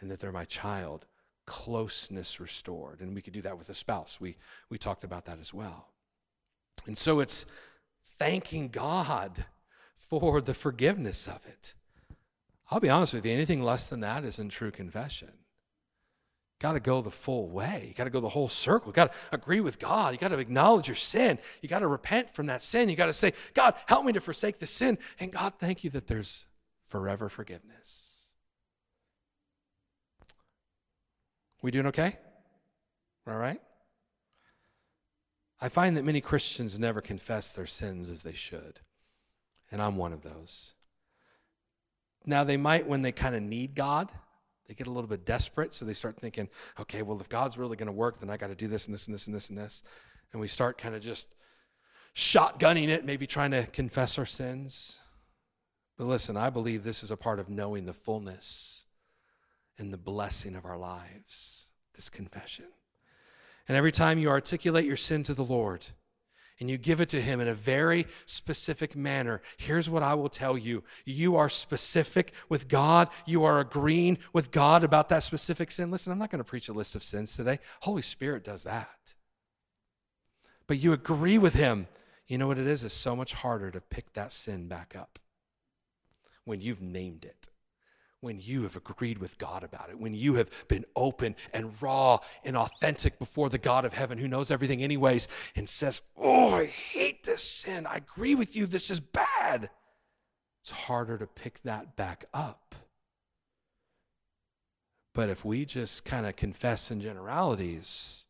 [0.00, 1.06] and that they're my child
[1.46, 3.00] closeness restored.
[3.00, 4.20] And we could do that with a spouse.
[4.20, 4.36] We,
[4.68, 5.88] we talked about that as well.
[6.86, 7.46] And so it's
[8.04, 9.46] thanking God
[9.94, 11.74] for the forgiveness of it.
[12.70, 15.30] I'll be honest with you, anything less than that isn't true confession.
[16.60, 17.86] got to go the full way.
[17.88, 18.88] You got to go the whole circle.
[18.88, 20.12] You got to agree with God.
[20.12, 21.38] You got to acknowledge your sin.
[21.62, 22.88] You got to repent from that sin.
[22.88, 24.98] You got to say, God, help me to forsake the sin.
[25.20, 26.48] And God, thank you that there's
[26.82, 28.15] forever forgiveness.
[31.62, 32.16] We doing okay?
[33.26, 33.60] All right?
[35.60, 38.80] I find that many Christians never confess their sins as they should.
[39.70, 40.74] And I'm one of those.
[42.24, 44.10] Now, they might when they kind of need God
[44.66, 46.48] they get a little bit desperate, so they start thinking,
[46.80, 48.94] okay, well, if God's really going to work, then I got to do this and
[48.94, 49.82] this and this and this and this.
[50.32, 51.36] And we start kind of just
[52.14, 55.00] shotgunning it, maybe trying to confess our sins.
[55.96, 58.85] But listen, I believe this is a part of knowing the fullness
[59.78, 62.66] and the blessing of our lives, this confession.
[63.68, 65.86] And every time you articulate your sin to the Lord,
[66.58, 70.28] and you give it to him in a very specific manner, here's what I will
[70.28, 70.84] tell you.
[71.04, 73.10] You are specific with God.
[73.26, 75.90] You are agreeing with God about that specific sin.
[75.90, 77.58] Listen, I'm not going to preach a list of sins today.
[77.80, 79.14] Holy Spirit does that.
[80.66, 81.88] But you agree with him.
[82.26, 82.82] You know what it is?
[82.82, 85.18] It's so much harder to pick that sin back up
[86.44, 87.48] when you've named it
[88.26, 92.18] when you have agreed with God about it, when you have been open and raw
[92.44, 96.66] and authentic before the God of heaven who knows everything, anyways, and says, Oh, I
[96.66, 97.86] hate this sin.
[97.86, 98.66] I agree with you.
[98.66, 99.70] This is bad.
[100.60, 102.74] It's harder to pick that back up.
[105.14, 108.26] But if we just kind of confess in generalities,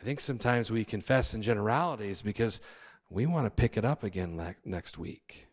[0.00, 2.62] I think sometimes we confess in generalities because
[3.10, 5.49] we want to pick it up again next week.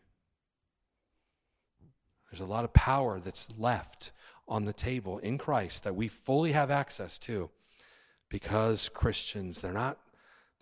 [2.30, 4.12] There's a lot of power that's left
[4.46, 7.50] on the table in Christ that we fully have access to
[8.28, 9.98] because Christians, they're not,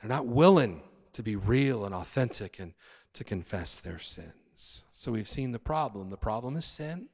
[0.00, 2.74] they're not willing to be real and authentic and
[3.14, 4.85] to confess their sins.
[4.90, 6.11] So we've seen the problem.
[6.11, 7.09] The problem is sin,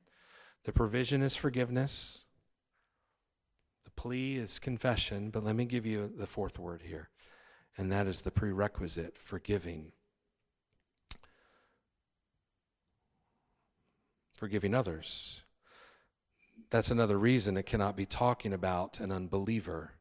[0.65, 2.27] the provision is forgiveness,
[3.85, 5.31] the plea is confession.
[5.31, 7.09] But let me give you the fourth word here,
[7.77, 9.93] and that is the prerequisite forgiving
[14.43, 15.45] forgiving others.
[16.69, 19.93] That's another reason it cannot be talking about an unbeliever.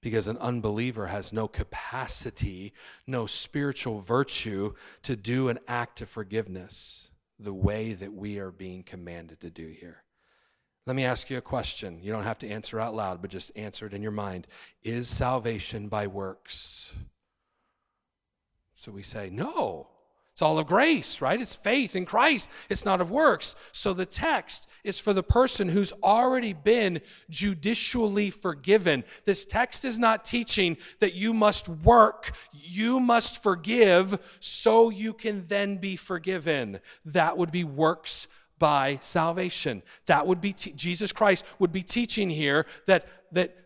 [0.00, 2.72] Because an unbeliever has no capacity,
[3.04, 8.84] no spiritual virtue to do an act of forgiveness the way that we are being
[8.84, 10.04] commanded to do here.
[10.86, 11.98] Let me ask you a question.
[12.00, 14.46] You don't have to answer out loud, but just answer it in your mind.
[14.84, 16.94] Is salvation by works?
[18.72, 19.88] So we say, no.
[20.38, 21.40] It's all of grace, right?
[21.40, 22.48] It's faith in Christ.
[22.70, 23.56] It's not of works.
[23.72, 29.02] So the text is for the person who's already been judicially forgiven.
[29.24, 32.30] This text is not teaching that you must work.
[32.52, 36.78] You must forgive so you can then be forgiven.
[37.04, 38.28] That would be works
[38.60, 39.82] by salvation.
[40.06, 43.56] That would be, Jesus Christ would be teaching here that, that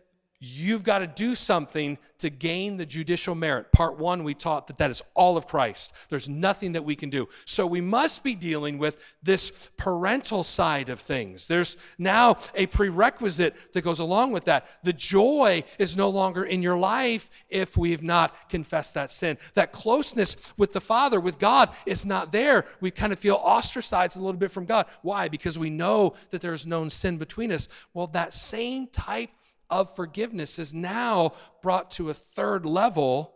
[0.45, 3.71] You've got to do something to gain the judicial merit.
[3.71, 5.93] Part one, we taught that that is all of Christ.
[6.09, 7.29] There's nothing that we can do.
[7.45, 11.47] So we must be dealing with this parental side of things.
[11.47, 14.67] There's now a prerequisite that goes along with that.
[14.83, 19.37] The joy is no longer in your life if we've not confessed that sin.
[19.53, 22.65] That closeness with the Father, with God, is not there.
[22.81, 24.87] We kind of feel ostracized a little bit from God.
[25.03, 25.29] Why?
[25.29, 27.69] Because we know that there's known sin between us.
[27.93, 29.29] Well, that same type
[29.69, 33.35] of forgiveness is now brought to a third level,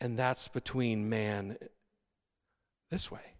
[0.00, 1.56] and that's between man
[2.90, 3.34] this way.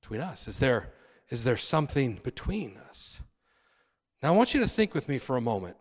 [0.00, 0.48] Between us.
[0.48, 0.92] Is there,
[1.28, 3.22] is there something between us?
[4.22, 5.76] Now, I want you to think with me for a moment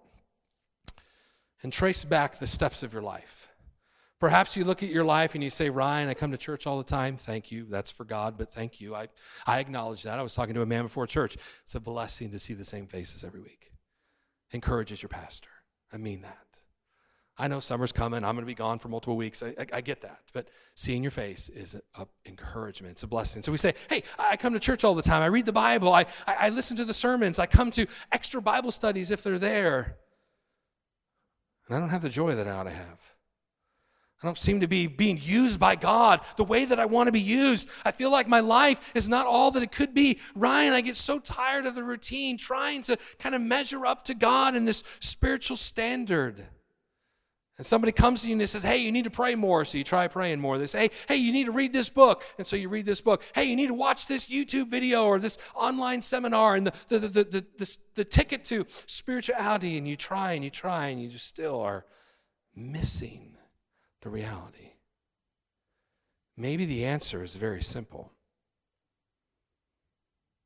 [1.63, 3.46] and trace back the steps of your life.
[4.19, 6.77] Perhaps you look at your life and you say, Ryan, I come to church all
[6.79, 7.17] the time.
[7.17, 7.65] Thank you.
[7.69, 8.95] That's for God, but thank you.
[8.95, 9.09] I,
[9.45, 10.17] I acknowledge that.
[10.17, 11.35] I was talking to a man before church.
[11.61, 13.71] It's a blessing to see the same faces every week.
[14.51, 15.49] Encourages your pastor.
[15.93, 16.61] I mean that.
[17.37, 18.23] I know summer's coming.
[18.23, 19.43] I'm going to be gone for multiple weeks.
[19.43, 20.21] I, I, I get that.
[20.33, 22.93] But seeing your face is an encouragement.
[22.93, 23.43] It's a blessing.
[23.43, 25.21] So we say, hey, I come to church all the time.
[25.21, 25.93] I read the Bible.
[25.93, 27.37] I, I, I listen to the sermons.
[27.37, 29.97] I come to extra Bible studies if they're there.
[31.67, 33.13] And I don't have the joy that I ought to have.
[34.21, 37.11] I don't seem to be being used by God the way that I want to
[37.11, 37.69] be used.
[37.85, 40.19] I feel like my life is not all that it could be.
[40.35, 44.15] Ryan, I get so tired of the routine, trying to kind of measure up to
[44.15, 46.47] God in this spiritual standard.
[47.57, 49.65] And somebody comes to you and says, Hey, you need to pray more.
[49.65, 50.57] So you try praying more.
[50.57, 52.23] They say, Hey, hey, you need to read this book.
[52.39, 53.23] And so you read this book.
[53.35, 56.99] Hey, you need to watch this YouTube video or this online seminar and the, the,
[56.99, 59.77] the, the, the, the ticket to spirituality.
[59.77, 61.85] And you try and you try and you just still are
[62.55, 63.36] missing
[64.07, 64.71] the reality?
[66.37, 68.13] Maybe the answer is very simple.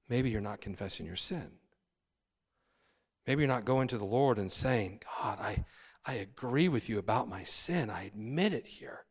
[0.09, 1.51] Maybe you're not confessing your sin.
[3.27, 5.63] Maybe you're not going to the Lord and saying, God, I,
[6.03, 7.91] I agree with you about my sin.
[7.91, 9.05] I admit it here.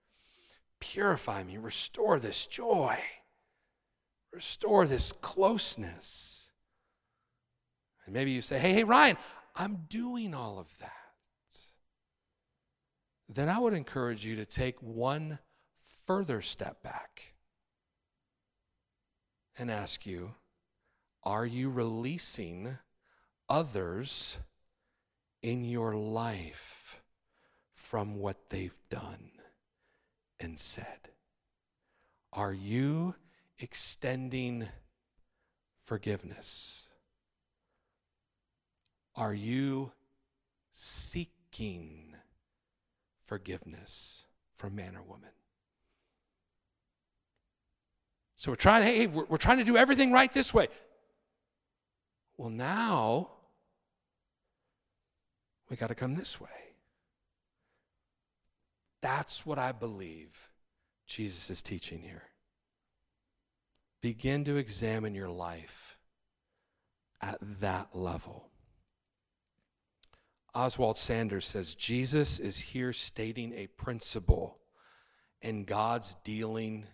[0.80, 2.98] Purify me, restore this joy,
[4.32, 6.50] restore this closeness.
[8.04, 9.16] And maybe you say, hey, hey, Ryan,
[9.54, 10.99] I'm doing all of that.
[13.32, 15.38] Then I would encourage you to take one
[16.04, 17.34] further step back
[19.56, 20.34] and ask you,
[21.22, 22.78] are you releasing
[23.48, 24.40] others
[25.42, 27.02] in your life
[27.72, 29.30] from what they've done
[30.40, 31.10] and said?
[32.32, 33.14] Are you
[33.58, 34.66] extending
[35.78, 36.90] forgiveness?
[39.14, 39.92] Are you
[40.72, 42.16] seeking
[43.30, 44.24] forgiveness
[44.54, 45.30] from man or woman?
[48.34, 50.66] So we're trying, hey, we're, we're trying to do everything right this way.
[52.36, 53.30] Well, now
[55.68, 56.48] we got to come this way.
[59.00, 60.48] That's what I believe
[61.06, 62.24] Jesus is teaching here.
[64.02, 65.98] Begin to examine your life
[67.22, 68.49] at that level.
[70.54, 74.58] Oswald Sanders says Jesus is here stating a principle,
[75.42, 76.86] and God's dealing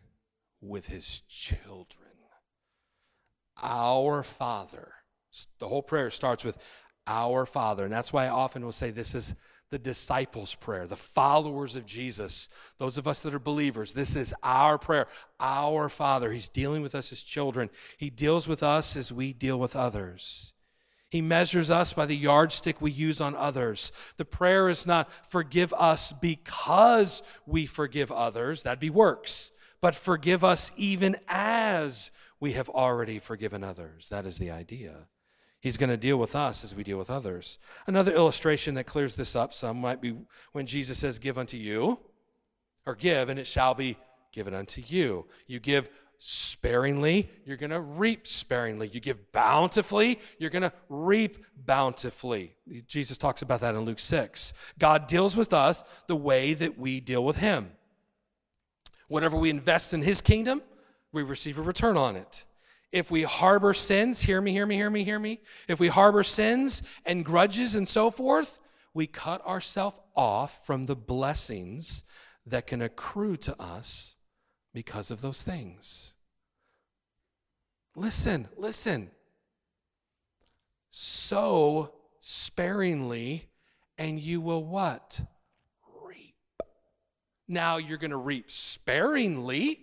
[0.61, 2.07] with his children.
[3.62, 4.92] Our Father.
[5.59, 6.59] The whole prayer starts with
[7.07, 7.84] our Father.
[7.84, 9.34] And that's why I often will say this is
[9.70, 12.48] the disciples' prayer, the followers of Jesus,
[12.78, 13.94] those of us that are believers.
[13.94, 15.07] This is our prayer.
[15.40, 16.30] Our Father.
[16.30, 20.54] He's dealing with us as children, He deals with us as we deal with others.
[21.16, 23.90] He measures us by the yardstick we use on others.
[24.18, 30.42] The prayer is not forgive us because we forgive others, that'd be works but forgive
[30.42, 32.10] us even as
[32.40, 34.08] we have already forgiven others.
[34.08, 35.06] That is the idea.
[35.60, 37.58] He's going to deal with us as we deal with others.
[37.86, 40.16] Another illustration that clears this up some might be
[40.52, 42.00] when Jesus says, Give unto you,
[42.84, 43.96] or give, and it shall be
[44.32, 45.26] given unto you.
[45.46, 45.88] You give
[46.18, 48.88] sparingly, you're going to reap sparingly.
[48.88, 52.54] You give bountifully, you're going to reap bountifully.
[52.86, 54.52] Jesus talks about that in Luke 6.
[54.78, 57.70] God deals with us the way that we deal with Him.
[59.08, 60.62] Whatever we invest in his kingdom,
[61.12, 62.44] we receive a return on it.
[62.92, 65.40] If we harbor sins, hear me, hear me, hear me, hear me.
[65.68, 68.58] If we harbor sins and grudges and so forth,
[68.94, 72.04] we cut ourselves off from the blessings
[72.46, 74.15] that can accrue to us
[74.77, 76.12] because of those things.
[77.95, 79.11] Listen, listen.
[80.91, 83.49] Sow sparingly,
[83.97, 85.22] and you will what?
[86.05, 86.35] Reap.
[87.49, 89.81] Now you're going to reap sparingly,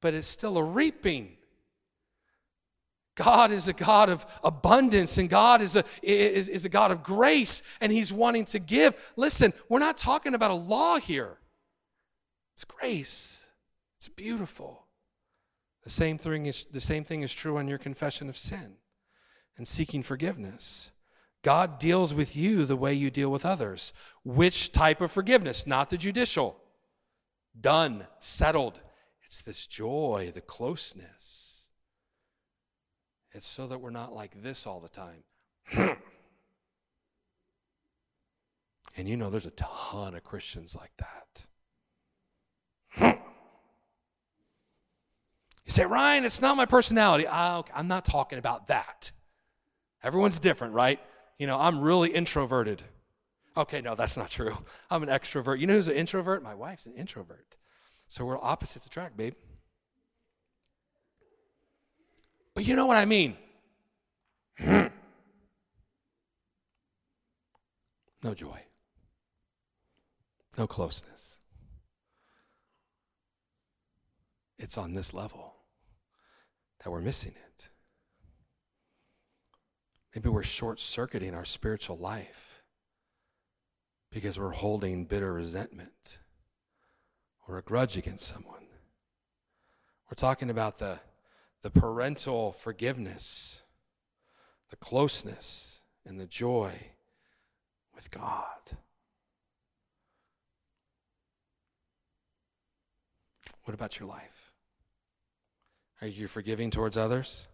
[0.00, 1.36] but it's still a reaping.
[3.16, 7.02] God is a God of abundance and God is a, is, is a God of
[7.02, 9.12] grace and He's wanting to give.
[9.16, 11.40] Listen, we're not talking about a law here,
[12.60, 13.52] it's grace,
[13.96, 14.84] it's beautiful.
[15.82, 18.74] The same thing is, the same thing is true on your confession of sin
[19.56, 20.92] and seeking forgiveness.
[21.42, 23.94] God deals with you the way you deal with others.
[24.26, 25.66] Which type of forgiveness?
[25.66, 26.54] Not the judicial.
[27.58, 28.82] Done, settled.
[29.24, 31.70] It's this joy, the closeness.
[33.32, 35.24] It's so that we're not like this all the time.
[38.98, 41.46] and you know, there's a ton of Christians like that.
[42.98, 43.16] You
[45.66, 47.26] say, Ryan, it's not my personality.
[47.28, 49.12] Ah, I'm not talking about that.
[50.02, 50.98] Everyone's different, right?
[51.40, 52.82] you know, I'm really introverted.
[53.56, 54.58] Okay, no, that's not true.
[54.90, 55.58] I'm an extrovert.
[55.58, 56.42] You know who's an introvert?
[56.42, 57.56] My wife's an introvert.
[58.08, 59.32] So we're opposites attract, babe.
[62.54, 63.38] But you know what I mean?
[64.60, 64.90] no
[68.34, 68.60] joy,
[70.58, 71.40] no closeness.
[74.60, 75.54] It's on this level
[76.84, 77.70] that we're missing it.
[80.14, 82.62] Maybe we're short circuiting our spiritual life
[84.12, 86.20] because we're holding bitter resentment
[87.48, 88.66] or a grudge against someone.
[90.10, 91.00] We're talking about the,
[91.62, 93.62] the parental forgiveness,
[94.68, 96.90] the closeness, and the joy
[97.94, 98.76] with God.
[103.64, 104.49] What about your life?
[106.00, 107.48] Are you forgiving towards others?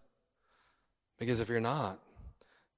[1.19, 1.99] Because if you're not,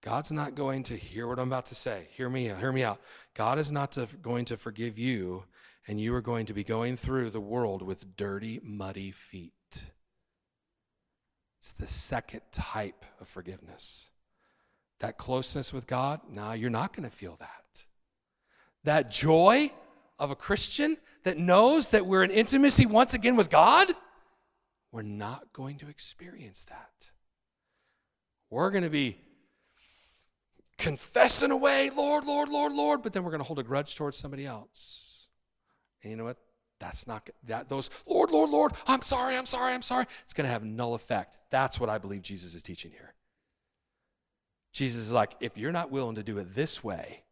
[0.02, 2.08] God's not going to hear what I'm about to say.
[2.12, 2.46] Hear me.
[2.46, 3.02] Hear me out.
[3.36, 5.44] God is not to, going to forgive you,
[5.88, 9.54] and you are going to be going through the world with dirty, muddy feet.
[11.60, 14.12] It's the second type of forgiveness.
[15.00, 17.86] that closeness with God, nah, you're not going to feel that.
[18.84, 19.72] That joy
[20.18, 23.88] of a Christian that knows that we're in intimacy once again with God,
[24.92, 27.12] we're not going to experience that.
[28.50, 29.18] We're going to be
[30.78, 34.18] confessing away, Lord, Lord, Lord, Lord, but then we're going to hold a grudge towards
[34.18, 35.30] somebody else.
[36.02, 36.38] And you know what?
[36.80, 40.06] That's not that those Lord, Lord, Lord, I'm sorry, I'm sorry, I'm sorry.
[40.24, 41.38] It's going to have null effect.
[41.52, 43.14] That's what I believe Jesus is teaching here.
[44.72, 47.24] Jesus is like, if you're not willing to do it this way,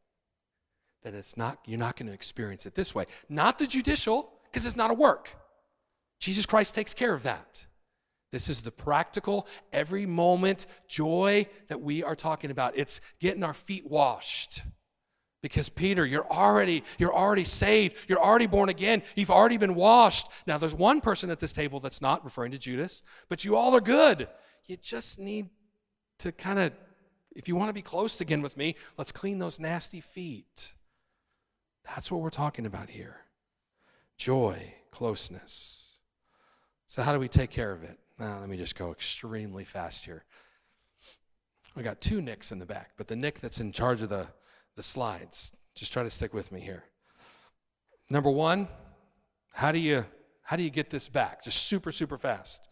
[1.03, 3.05] then it's not you're not going to experience it this way.
[3.30, 5.34] Not the judicial, because it's not a work.
[6.20, 7.65] Jesus Christ takes care of that.
[8.32, 12.78] This is the practical, every moment joy that we are talking about.
[12.78, 14.63] It's getting our feet washed.
[15.41, 18.09] Because Peter, you're already you're already saved.
[18.09, 19.01] You're already born again.
[19.15, 20.28] You've already been washed.
[20.45, 23.76] Now there's one person at this table that's not referring to Judas, but you all
[23.76, 24.28] are good.
[24.65, 25.49] You just need
[26.20, 26.74] to kind of
[27.36, 30.74] if you want to be close again with me, let's clean those nasty feet.
[31.86, 33.22] That's what we're talking about here.
[34.18, 35.87] Joy, closeness.
[36.88, 38.00] So how do we take care of it?
[38.18, 40.24] Now, let me just go extremely fast here.
[41.76, 44.28] I got two Nicks in the back, but the Nick that's in charge of the,
[44.76, 46.86] the slides, just try to stick with me here.
[48.10, 48.68] Number one,
[49.54, 50.06] how do you
[50.44, 51.44] how do you get this back?
[51.44, 52.70] Just super, super fast.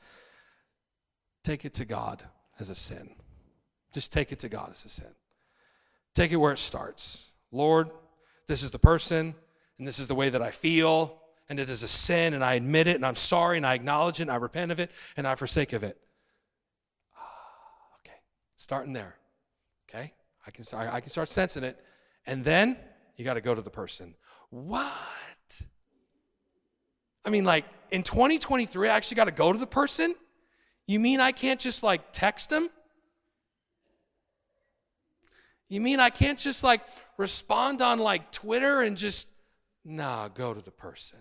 [1.43, 2.23] Take it to God
[2.57, 3.09] as a sin.
[3.93, 5.13] Just take it to God as a sin.
[6.13, 7.33] Take it where it starts.
[7.51, 7.89] Lord,
[8.47, 9.35] this is the person,
[9.77, 12.55] and this is the way that I feel, and it is a sin, and I
[12.55, 15.27] admit it, and I'm sorry, and I acknowledge it, and I repent of it, and
[15.27, 15.97] I forsake of it.
[17.17, 18.17] Ah, okay,
[18.55, 19.17] starting there.
[19.89, 20.13] Okay,
[20.45, 20.89] I can start.
[20.91, 21.77] I can start sensing it,
[22.25, 22.77] and then
[23.15, 24.15] you got to go to the person.
[24.49, 25.61] What?
[27.23, 30.15] I mean, like in 2023, I actually got to go to the person.
[30.87, 32.69] You mean I can't just like text them?
[35.67, 36.81] You mean I can't just like
[37.17, 39.29] respond on like Twitter and just,
[39.83, 41.19] nah, go to the person.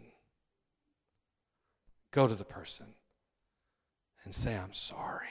[2.14, 2.86] Go to the person
[4.22, 5.26] and say, I'm sorry.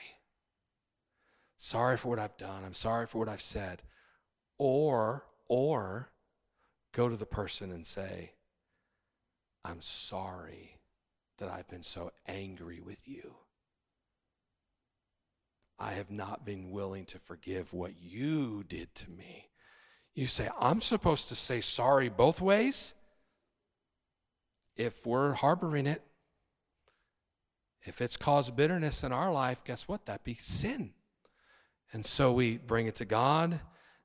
[1.55, 2.65] Sorry for what I've done.
[2.65, 3.81] I'm sorry for what I've said.
[4.57, 6.11] Or, or
[6.91, 8.33] go to the person and say,
[9.63, 10.81] I'm sorry
[11.37, 13.33] that I've been so angry with you.
[15.79, 19.45] I have not been willing to forgive what you did to me.
[20.15, 22.93] You say, I'm supposed to say sorry both ways?
[24.75, 26.01] If we're harboring it,
[27.83, 30.05] if it's caused bitterness in our life, guess what?
[30.05, 30.93] That be sin.
[31.91, 33.59] And so we bring it to God,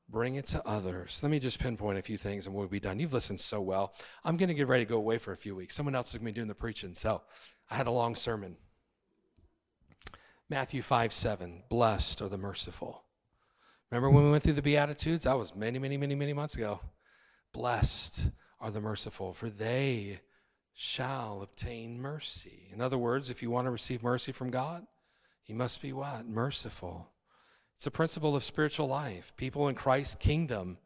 [0.09, 1.22] bring it to others.
[1.22, 2.99] Let me just pinpoint a few things and we'll be done.
[2.99, 3.95] You've listened so well.
[4.24, 5.74] I'm going to get ready to go away for a few weeks.
[5.74, 6.93] Someone else is going to be doing the preaching.
[6.95, 7.22] So
[7.70, 8.57] I had a long sermon.
[10.51, 13.05] Matthew 5 7, blessed are the merciful.
[13.91, 15.24] Remember when we went through the Beatitudes?
[15.24, 16.81] That was many, many, many, many months ago.
[17.53, 20.20] Blessed are the merciful, for they
[20.75, 22.69] shall obtain mercy.
[22.73, 24.87] In other words, if you want to receive mercy from God,
[25.47, 26.27] you must be what?
[26.27, 27.09] Merciful.
[27.77, 29.33] It's a principle of spiritual life.
[29.37, 30.79] People in Christ's kingdom,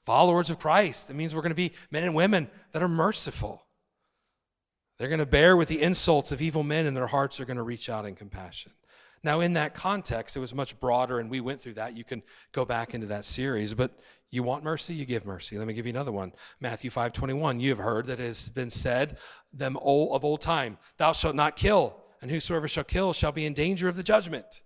[0.00, 3.64] followers of Christ, that means we're going to be men and women that are merciful.
[4.98, 7.56] They're going to bear with the insults of evil men, and their hearts are going
[7.56, 8.72] to reach out in compassion.
[9.24, 11.96] Now, in that context, it was much broader, and we went through that.
[11.96, 12.22] You can
[12.52, 13.98] go back into that series, but
[14.30, 15.56] you want mercy, you give mercy.
[15.56, 16.32] Let me give you another one.
[16.60, 17.58] Matthew 5 21.
[17.58, 19.16] You have heard that it has been said
[19.50, 23.46] them old, of old time, Thou shalt not kill, and whosoever shall kill shall be
[23.46, 24.62] in danger of the judgment.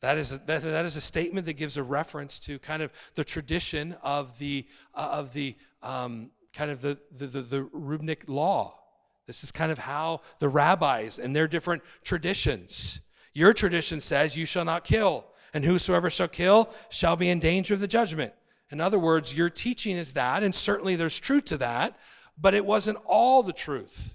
[0.00, 2.92] That is, a, that, that is a statement that gives a reference to kind of
[3.14, 8.28] the tradition of the, uh, of the um, kind of the, the, the, the rabbinic
[8.28, 8.78] law.
[9.26, 13.00] This is kind of how the rabbis and their different traditions
[13.34, 17.74] your tradition says, You shall not kill, and whosoever shall kill shall be in danger
[17.74, 18.32] of the judgment.
[18.70, 21.98] In other words, your teaching is that, and certainly there's truth to that,
[22.38, 24.14] but it wasn't all the truth.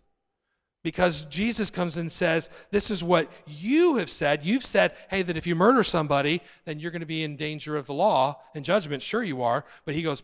[0.81, 4.43] Because Jesus comes and says, This is what you have said.
[4.43, 7.75] You've said, hey, that if you murder somebody, then you're going to be in danger
[7.75, 9.03] of the law and judgment.
[9.03, 9.65] Sure, you are.
[9.83, 10.23] But he goes,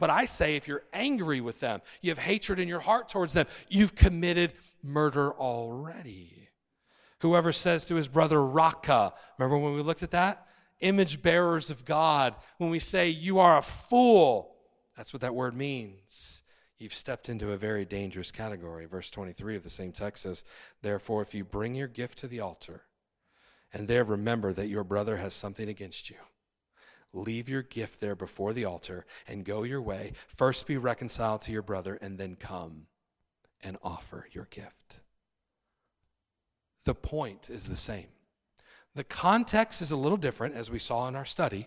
[0.00, 3.32] But I say, if you're angry with them, you have hatred in your heart towards
[3.32, 6.35] them, you've committed murder already.
[7.20, 10.46] Whoever says to his brother, Raca, remember when we looked at that?
[10.80, 12.34] Image bearers of God.
[12.58, 14.56] When we say, You are a fool,
[14.96, 16.42] that's what that word means.
[16.78, 18.84] You've stepped into a very dangerous category.
[18.84, 20.44] Verse 23 of the same text says,
[20.82, 22.82] Therefore, if you bring your gift to the altar,
[23.72, 26.16] and there remember that your brother has something against you,
[27.14, 30.12] leave your gift there before the altar and go your way.
[30.28, 32.88] First be reconciled to your brother, and then come
[33.62, 35.00] and offer your gift
[36.86, 38.06] the point is the same.
[38.94, 41.66] The context is a little different, as we saw in our study,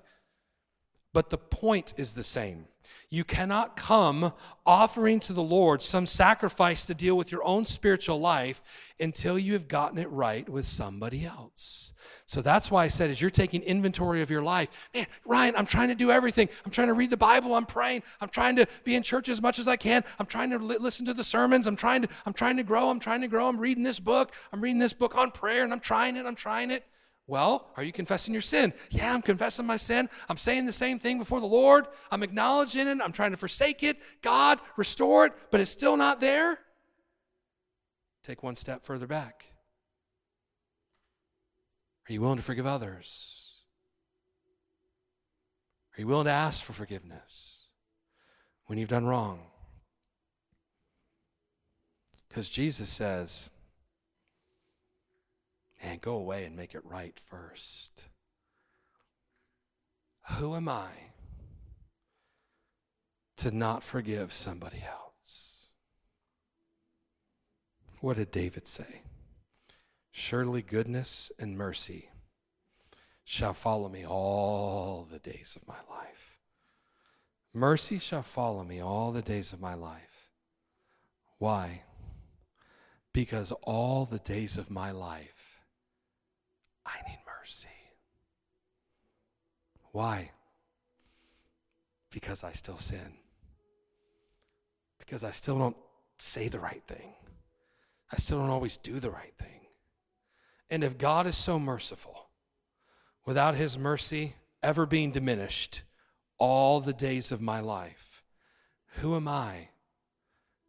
[1.13, 2.65] but the point is the same.
[3.09, 4.33] You cannot come
[4.65, 9.53] offering to the Lord some sacrifice to deal with your own spiritual life until you
[9.53, 11.93] have gotten it right with somebody else.
[12.29, 15.65] So that's why I said, as you're taking inventory of your life, man, Ryan, I'm
[15.65, 16.47] trying to do everything.
[16.63, 17.55] I'm trying to read the Bible.
[17.55, 18.03] I'm praying.
[18.21, 20.03] I'm trying to be in church as much as I can.
[20.19, 21.65] I'm trying to li- listen to the sermons.
[21.65, 22.91] I'm trying to, I'm trying to grow.
[22.91, 23.49] I'm trying to grow.
[23.49, 24.31] I'm reading this book.
[24.53, 26.27] I'm reading this book on prayer and I'm trying it.
[26.27, 26.85] I'm trying it.
[27.25, 28.73] Well, are you confessing your sin?
[28.91, 30.07] Yeah, I'm confessing my sin.
[30.29, 31.87] I'm saying the same thing before the Lord.
[32.11, 32.99] I'm acknowledging it.
[33.03, 33.97] I'm trying to forsake it.
[34.21, 36.59] God, restore it, but it's still not there.
[38.23, 39.51] Take one step further back.
[42.09, 43.65] Are you willing to forgive others?
[45.95, 47.71] Are you willing to ask for forgiveness
[48.65, 49.41] when you've done wrong?
[52.27, 53.51] Because Jesus says,
[55.83, 58.07] man, go away and make it right first.
[60.37, 60.89] Who am I
[63.37, 65.69] to not forgive somebody else?
[68.01, 69.01] What did David say?
[70.21, 72.09] Surely goodness and mercy
[73.23, 76.37] shall follow me all the days of my life.
[77.53, 80.29] Mercy shall follow me all the days of my life.
[81.37, 81.83] Why?
[83.13, 85.61] Because all the days of my life
[86.85, 87.69] I need mercy.
[89.93, 90.31] Why?
[92.11, 93.13] Because I still sin.
[94.99, 95.77] Because I still don't
[96.17, 97.13] say the right thing.
[98.11, 99.58] I still don't always do the right thing.
[100.69, 102.29] And if God is so merciful,
[103.25, 105.83] without his mercy ever being diminished
[106.37, 108.23] all the days of my life,
[108.97, 109.69] who am I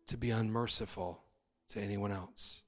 [0.07, 1.23] to be unmerciful
[1.69, 2.65] to anyone else?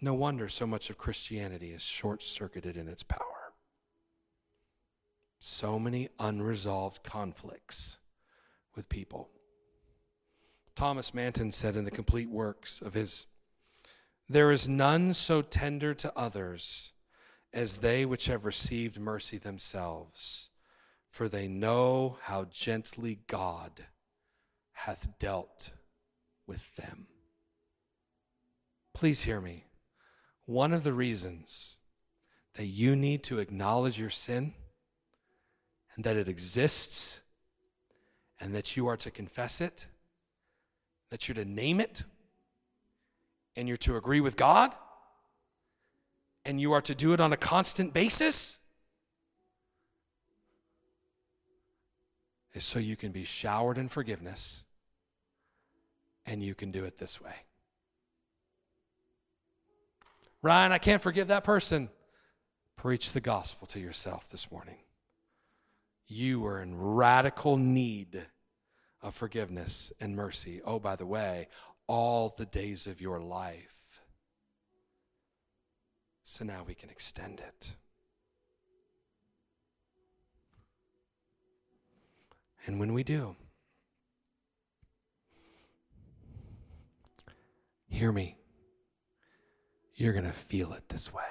[0.00, 3.54] No wonder so much of Christianity is short circuited in its power.
[5.38, 7.98] So many unresolved conflicts
[8.74, 9.30] with people.
[10.74, 13.26] Thomas Manton said in the complete works of his,
[14.32, 16.94] There is none so tender to others
[17.52, 20.48] as they which have received mercy themselves,
[21.10, 23.88] for they know how gently God
[24.72, 25.74] hath dealt
[26.46, 27.08] with them.
[28.94, 29.66] Please hear me.
[30.46, 31.76] One of the reasons
[32.54, 34.54] that you need to acknowledge your sin
[35.94, 37.20] and that it exists
[38.40, 39.88] and that you are to confess it,
[41.10, 42.04] that you're to name it,
[43.56, 44.74] and you're to agree with God,
[46.44, 48.58] and you are to do it on a constant basis,
[52.54, 54.66] is so you can be showered in forgiveness
[56.26, 57.34] and you can do it this way.
[60.42, 61.88] Ryan, I can't forgive that person.
[62.76, 64.78] Preach the gospel to yourself this morning.
[66.06, 68.26] You are in radical need
[69.00, 70.60] of forgiveness and mercy.
[70.64, 71.48] Oh, by the way,
[71.92, 74.00] all the days of your life.
[76.22, 77.76] So now we can extend it.
[82.64, 83.36] And when we do,
[87.90, 88.38] hear me
[89.94, 91.22] you're going to feel it this way.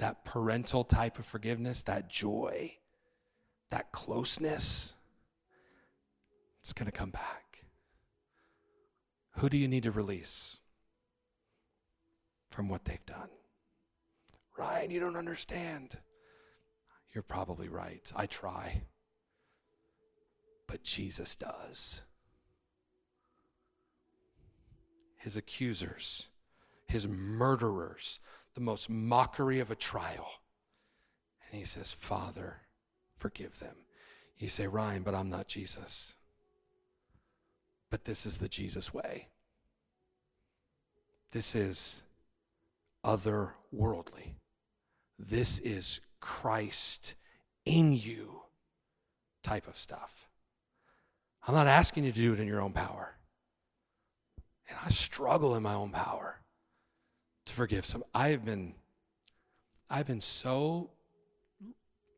[0.00, 2.72] That parental type of forgiveness, that joy,
[3.70, 4.93] that closeness,
[6.64, 7.66] it's going to come back.
[9.36, 10.60] Who do you need to release
[12.50, 13.28] from what they've done?
[14.58, 15.98] Ryan, you don't understand.
[17.12, 18.10] You're probably right.
[18.16, 18.82] I try.
[20.66, 22.02] But Jesus does.
[25.24, 26.28] his accusers,
[26.86, 28.20] his murderers,
[28.54, 30.28] the most mockery of a trial.
[31.48, 32.60] And he says, Father,
[33.16, 33.74] forgive them.
[34.36, 36.16] You say, Ryan, but I'm not Jesus.
[37.90, 39.28] But this is the Jesus way.
[41.32, 42.02] This is
[43.04, 44.34] otherworldly.
[45.18, 47.14] This is Christ
[47.64, 48.42] in you
[49.42, 50.28] type of stuff.
[51.46, 53.16] I'm not asking you to do it in your own power.
[54.68, 56.40] And I struggle in my own power
[57.44, 58.02] to forgive some.
[58.14, 58.74] I have been,
[59.90, 60.90] I've been so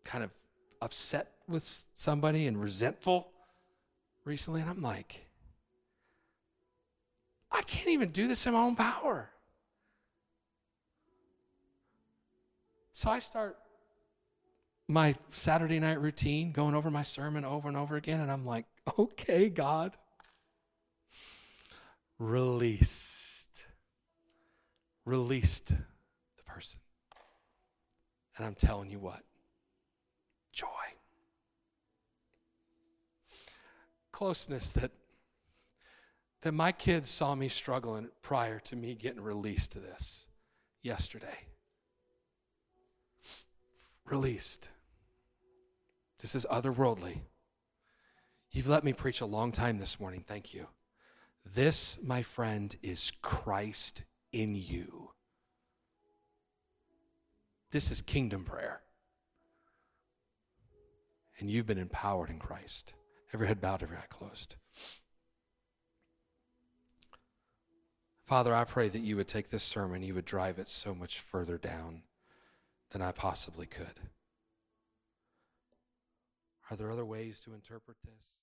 [0.05, 0.31] kind of
[0.81, 3.33] upset with somebody and resentful
[4.25, 5.26] recently, and I'm like,
[7.57, 9.31] I can't even do this in my own power.
[12.93, 13.57] So I start
[14.89, 18.67] my Saturday night routine, going over my sermon over and over again, and I'm like,
[18.99, 19.97] okay, God
[22.19, 23.67] released.
[25.05, 26.81] Released the person.
[28.37, 29.21] And I'm telling you what
[30.53, 30.67] joy.
[34.11, 34.91] Closeness that,
[36.47, 40.29] that my kids saw me struggling prior to me getting released to this
[40.81, 41.49] yesterday.
[44.05, 44.71] Released.
[46.23, 47.23] This is otherworldly.
[48.53, 50.23] You've let me preach a long time this morning.
[50.25, 50.69] Thank you.
[51.45, 55.11] This, my friend, is Christ in you.
[57.73, 58.83] This is kingdom prayer.
[61.41, 62.95] And you've been empowered in Christ.
[63.35, 64.55] Every head bowed, every eye closed.
[68.27, 71.21] Father, I pray that you would take this sermon, you would drive it so much
[71.21, 72.03] further down
[72.91, 74.01] than I possibly could.
[76.69, 78.39] Are there other ways to interpret this?